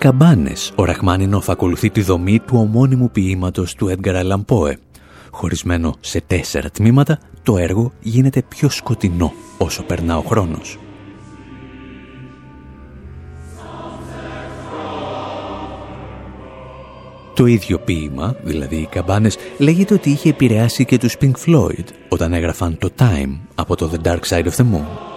Καμπάνες, 0.02 0.72
ο 0.76 0.86
Ραχμάνινοφ 0.86 1.50
ακολουθεί 1.50 1.90
τη 1.90 2.02
δομή 2.02 2.40
του 2.40 2.58
ομώνυμου 2.58 3.12
ποίηματος 3.12 3.76
του 3.76 3.88
Έντγκαρ 3.88 4.16
Αλαν 4.16 4.46
Χωρισμένο 5.32 5.96
σε 6.00 6.22
τέσσερα 6.28 6.70
τμήματα, 6.70 7.20
το 7.44 7.58
έργο 7.58 7.92
γίνεται 8.00 8.42
πιο 8.48 8.70
σκοτεινό 8.70 9.34
όσο 9.58 9.84
περνά 9.84 10.18
ο 10.18 10.22
χρόνος. 10.22 10.80
Το 17.36 17.46
ίδιο 17.46 17.80
ποίημα, 17.80 18.36
δηλαδή 18.44 18.76
οι 18.76 18.88
καμπάνες, 18.92 19.38
λέγεται 19.58 19.94
ότι 19.94 20.10
είχε 20.10 20.30
επηρεάσει 20.30 20.86
και 20.86 20.98
τους 20.98 21.16
Pink 21.22 21.34
Floyd 21.46 21.86
όταν 22.10 22.34
έγραφαν 22.34 22.78
το 22.78 22.90
Time 23.00 23.40
από 23.56 23.76
το 23.76 23.92
The 23.94 24.08
Dark 24.08 24.22
Side 24.30 24.46
of 24.46 24.56
the 24.56 24.64
Moon 24.64 25.11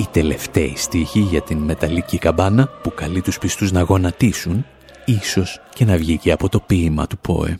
η 0.00 0.06
τελευταία 0.10 0.76
στίχη 0.76 1.20
για 1.20 1.40
την 1.40 1.58
μεταλλική 1.58 2.18
καμπάνα 2.18 2.68
που 2.82 2.94
καλεί 2.94 3.20
τους 3.20 3.38
πιστούς 3.38 3.72
να 3.72 3.80
γονατίσουν, 3.80 4.66
ίσως 5.04 5.60
και 5.74 5.84
να 5.84 5.96
βγει 5.96 6.18
και 6.18 6.32
από 6.32 6.48
το 6.48 6.60
ποίημα 6.60 7.06
του 7.06 7.18
ΠΟΕ. 7.18 7.58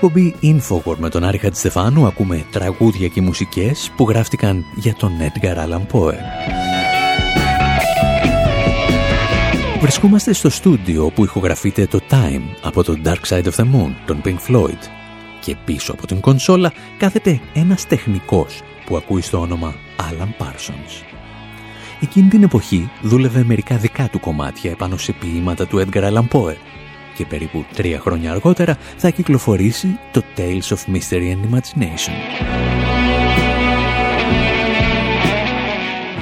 Εκπομπή 0.00 0.34
Infowar 0.42 0.96
με 0.96 1.08
τον 1.08 1.24
Άρη 1.24 1.38
Χατζηστεφάνου 1.38 2.06
ακούμε 2.06 2.46
τραγούδια 2.50 3.08
και 3.08 3.20
μουσικές 3.20 3.92
που 3.96 4.08
γράφτηκαν 4.08 4.64
για 4.74 4.94
τον 4.94 5.12
Edgar 5.20 5.56
Allan 5.56 5.86
Poe. 5.92 6.14
Βρισκόμαστε 9.80 10.32
στο 10.32 10.50
στούντιο 10.50 11.10
που 11.10 11.24
ηχογραφείται 11.24 11.86
το 11.86 12.00
Time 12.10 12.42
από 12.62 12.84
το 12.84 13.00
Dark 13.04 13.28
Side 13.28 13.44
of 13.44 13.52
the 13.56 13.64
Moon, 13.64 13.90
τον 14.06 14.20
Pink 14.24 14.36
Floyd. 14.48 14.78
Και 15.40 15.56
πίσω 15.64 15.92
από 15.92 16.06
την 16.06 16.20
κονσόλα 16.20 16.72
κάθεται 16.98 17.40
ένας 17.54 17.86
τεχνικός 17.86 18.60
που 18.86 18.96
ακούει 18.96 19.20
στο 19.20 19.40
όνομα 19.40 19.74
Alan 19.96 20.44
Parsons. 20.44 21.04
Εκείνη 22.00 22.28
την 22.28 22.42
εποχή 22.42 22.90
δούλευε 23.02 23.44
μερικά 23.44 23.76
δικά 23.76 24.08
του 24.08 24.20
κομμάτια 24.20 24.70
επάνω 24.70 24.96
σε 24.96 25.12
ποίηματα 25.12 25.66
του 25.66 25.84
Edgar 25.86 26.02
Allan 26.02 26.28
Poe 26.32 26.56
και 27.18 27.26
περίπου 27.26 27.64
τρία 27.74 28.00
χρόνια 28.00 28.30
αργότερα 28.30 28.76
θα 28.96 29.10
κυκλοφορήσει 29.10 29.98
το 30.12 30.22
Tales 30.36 30.68
of 30.68 30.94
Mystery 30.94 31.34
and 31.34 31.50
Imagination. 31.50 32.12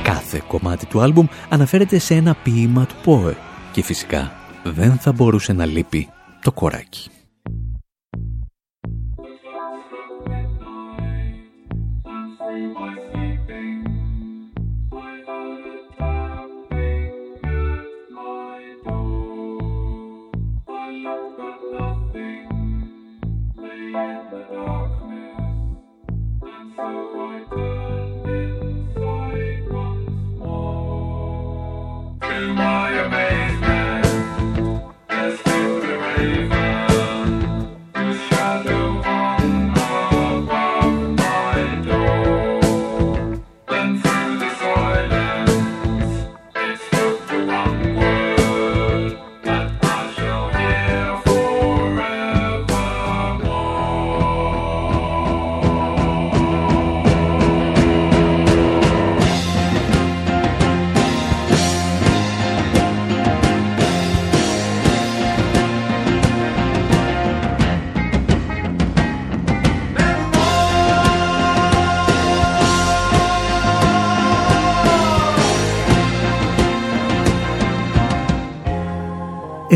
Κάθε 0.03 0.43
κομμάτι 0.47 0.87
του 0.87 1.01
άλμπουμ 1.01 1.27
αναφέρεται 1.49 1.99
σε 1.99 2.15
ένα 2.15 2.37
ποίημα 2.43 2.87
του 2.87 2.95
Πόε 3.05 3.37
και 3.73 3.83
φυσικά 3.83 4.33
δεν 4.63 4.93
θα 4.93 5.13
μπορούσε 5.13 5.53
να 5.53 5.67
λείπει 5.67 6.09
το 6.43 6.53
κοράκι. 6.53 7.11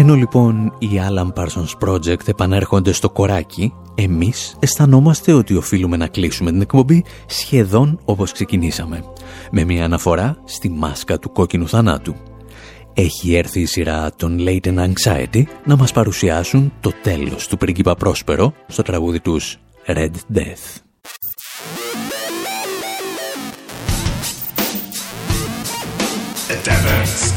Ενώ 0.01 0.15
λοιπόν 0.15 0.73
οι 0.79 0.89
Alan 1.09 1.33
Parsons 1.33 1.89
Project 1.89 2.29
επανέρχονται 2.29 2.93
στο 2.93 3.11
κοράκι, 3.11 3.73
εμείς 3.95 4.57
αισθανόμαστε 4.59 5.33
ότι 5.33 5.57
οφείλουμε 5.57 5.97
να 5.97 6.07
κλείσουμε 6.07 6.51
την 6.51 6.61
εκπομπή 6.61 7.05
σχεδόν 7.27 8.01
όπως 8.05 8.33
ξεκινήσαμε, 8.33 9.05
με 9.51 9.65
μια 9.65 9.85
αναφορά 9.85 10.37
στη 10.45 10.71
μάσκα 10.71 11.19
του 11.19 11.33
κόκκινου 11.33 11.69
θανάτου. 11.69 12.15
Έχει 12.95 13.35
έρθει 13.35 13.61
η 13.61 13.67
σειρά 13.67 14.11
των 14.17 14.39
Latent 14.41 14.93
Anxiety 14.93 15.43
να 15.65 15.77
μας 15.77 15.93
παρουσιάσουν 15.93 16.73
το 16.81 16.93
τέλος 17.03 17.49
του 17.49 17.57
πρίγκιπα 17.57 17.95
Πρόσπερο 17.95 18.53
στο 18.67 18.83
τραγούδι 18.83 19.21
τους 19.21 19.59
Red 19.87 20.11
Death. 20.35 20.81
A 26.53 26.57
devastating 26.65 26.91
pestilence 27.01 27.30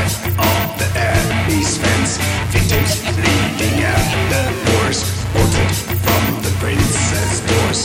outside 0.00 0.32
of 0.32 0.78
the 0.78 0.88
Abbey's 0.98 1.76
fence. 1.78 2.18
Victims 2.52 3.00
bleeding 3.16 3.84
at 3.84 4.06
the 4.30 4.42
doors, 4.66 4.98
bolted 5.32 5.72
from 6.04 6.22
the 6.44 6.52
princess 6.60 7.40
doors. 7.48 7.80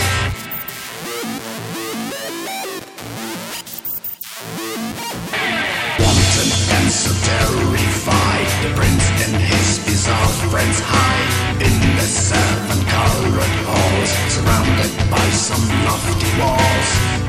Wanton 5.99 6.49
and 6.76 6.89
so 6.91 7.11
terrified, 7.30 8.47
the 8.63 8.72
prince 8.76 9.05
and 9.26 9.36
his 9.36 9.80
bizarre 9.86 10.32
friends 10.49 10.80
hide 10.80 11.61
in 11.61 11.76
the 11.97 12.07
seven-colored 12.07 13.55
halls, 13.68 14.11
surrounded 14.34 14.91
by 15.11 15.28
some 15.30 15.66
lofty 15.86 16.32
walls. 16.39 17.24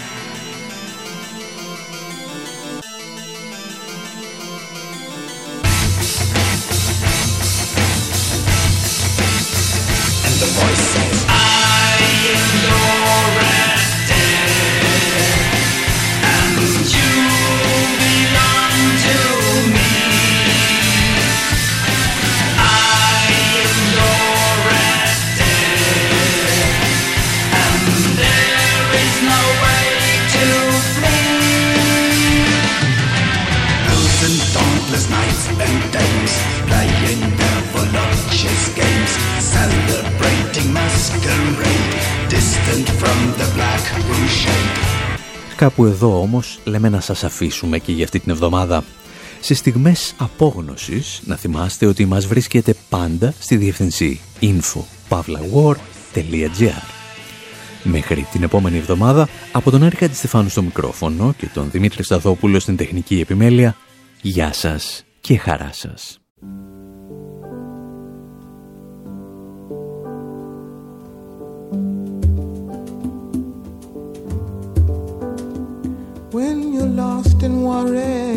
Κάπου 45.56 45.84
εδώ, 45.84 46.20
όμως, 46.20 46.58
λέμε 46.64 46.88
να 46.88 47.00
σας 47.00 47.24
αφήσουμε 47.24 47.78
και 47.78 47.92
για 47.92 48.04
αυτή 48.04 48.20
την 48.20 48.32
εβδομάδα. 48.32 48.84
Σε 49.40 49.54
στιγμές 49.54 50.14
απόγνωσης, 50.18 51.20
να 51.24 51.36
θυμάστε 51.36 51.86
ότι 51.86 52.04
μας 52.04 52.26
βρίσκεται 52.26 52.74
πάντα 52.88 53.34
στη 53.38 53.56
διευθυνσή 53.56 54.20
info.pavlaguard.gr. 54.40 56.95
Μέχρι 57.90 58.26
την 58.32 58.42
επόμενη 58.42 58.76
εβδομάδα 58.76 59.28
από 59.52 59.70
τον 59.70 59.82
Άρη 59.82 59.96
Στεφάνου 60.12 60.48
στο 60.48 60.62
μικρόφωνο 60.62 61.34
και 61.38 61.46
τον 61.54 61.70
Δημήτρη 61.70 62.02
Σταθόπουλο 62.02 62.60
στην 62.60 62.76
τεχνική 62.76 63.20
επιμέλεια. 63.20 63.76
Γεια 64.22 64.52
σας 64.52 65.04
και 65.20 65.38
χαρά 65.38 65.70
σας. 65.72 66.20
when 76.38 76.58
you're 76.74 76.94
lost 77.04 77.38
in 77.46 77.54
Juarez 77.62 78.36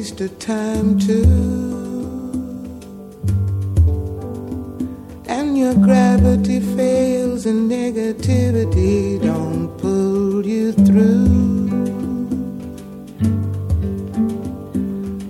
waste 0.00 0.20
of 0.22 0.38
time 0.38 0.98
too. 0.98 1.79
And 5.50 5.58
your 5.58 5.74
gravity 5.74 6.60
fails 6.60 7.44
and 7.44 7.68
negativity 7.68 9.20
don't 9.20 9.76
pull 9.78 10.46
you 10.46 10.70
through. 10.70 11.26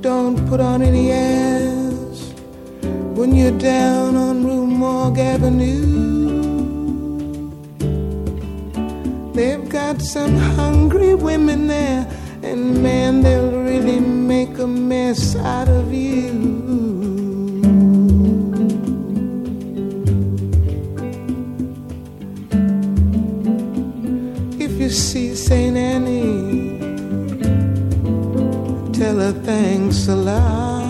Don't 0.02 0.46
put 0.46 0.60
on 0.60 0.82
any 0.82 1.10
airs 1.10 2.34
when 3.16 3.34
you're 3.34 3.58
down 3.58 4.14
on 4.14 4.44
Rue 4.44 4.66
Morgue 4.66 5.20
Avenue. 5.20 5.88
They've 9.32 9.66
got 9.70 10.02
some 10.02 10.36
hungry 10.36 11.14
women 11.14 11.66
there, 11.66 12.06
and 12.42 12.82
man, 12.82 13.22
they'll 13.22 13.52
really 13.52 14.00
make 14.00 14.58
a 14.58 14.66
mess 14.66 15.34
out 15.36 15.68
of 15.68 15.94
you. 15.94 16.59
See 24.90 25.34
St. 25.36 25.76
Annie, 25.76 26.78
tell 28.92 29.18
her 29.18 29.32
thanks 29.44 30.08
a 30.08 30.16
lot. 30.16 30.80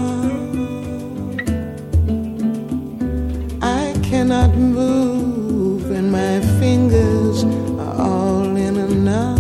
I 3.63 3.95
cannot 4.03 4.55
move, 4.55 5.91
and 5.91 6.11
my 6.11 6.41
fingers 6.59 7.45
are 7.45 8.01
all 8.01 8.57
in 8.57 8.77
a 8.79 8.89
knot. 8.89 9.39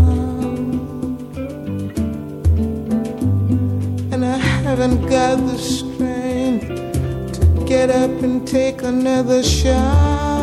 And 4.13 4.25
I 4.25 4.37
haven't 4.37 5.07
got 5.09 5.37
the 5.37 5.59
strength 5.59 6.69
to 7.39 7.65
get 7.67 7.89
up 7.89 8.11
and 8.23 8.47
take 8.47 8.83
another 8.83 9.43
shot. 9.43 10.40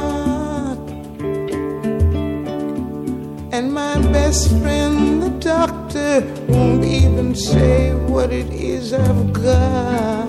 Best 4.18 4.50
friend, 4.62 5.22
the 5.22 5.34
doctor, 5.56 6.14
won't 6.48 6.84
even 6.84 7.36
say 7.36 7.94
what 8.14 8.30
it 8.42 8.50
is 8.52 8.86
I've 8.94 9.32
got. 9.32 10.28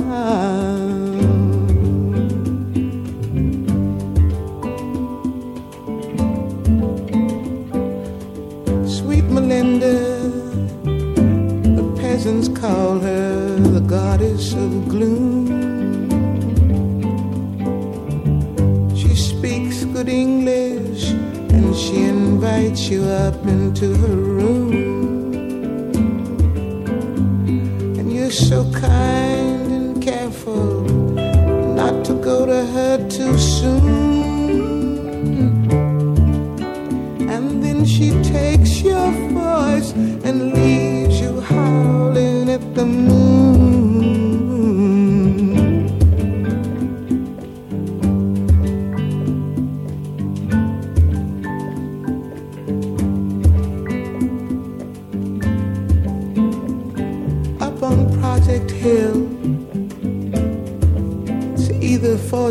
Sweet 8.99 9.27
Melinda, 9.37 9.99
the 11.79 11.87
peasants 12.01 12.49
call 12.61 12.99
her 13.09 13.59
the 13.77 13.85
goddess 13.97 14.53
of 14.65 14.71
gloom. 14.93 15.47
She 19.01 19.13
speaks 19.31 19.77
good 19.95 20.11
English 20.11 21.05
and 21.55 21.75
she 21.75 21.97
invites 22.17 22.83
you 22.93 23.03
up 23.05 23.38
into 23.81 23.97
her 23.99 24.17
room. 24.17 24.73
And 27.97 28.13
you're 28.13 28.31
so 28.31 28.69
kind 28.73 29.28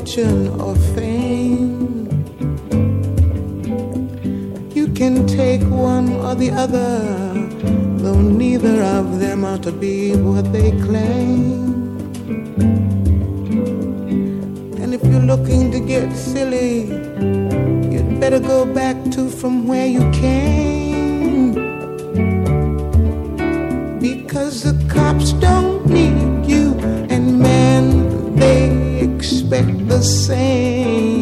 fortune 0.07 0.47
or 0.61 0.75
fame. 0.95 2.07
You 4.73 4.87
can 4.93 5.27
take 5.27 5.61
one 5.63 6.13
or 6.13 6.33
the 6.35 6.51
other, 6.51 6.99
though 7.97 8.21
neither 8.21 8.81
of 8.83 9.19
them 9.19 9.43
are 9.43 9.57
to 9.59 9.71
be 9.71 10.15
what 10.15 10.51
they 10.53 10.71
claim. 10.71 11.97
And 14.81 14.93
if 14.93 15.03
you're 15.03 15.27
looking 15.33 15.71
to 15.71 15.79
get 15.79 16.15
silly, 16.15 16.85
you'd 17.91 18.19
better 18.19 18.39
go 18.39 18.65
back 18.65 18.95
to 19.11 19.29
from 19.29 19.67
where 19.67 19.87
you 19.87 20.09
came. 20.11 21.53
Because 23.99 24.63
the 24.63 24.75
cops 24.87 25.33
don't 25.33 25.86
expect 29.57 29.87
the 29.87 30.01
same. 30.01 31.16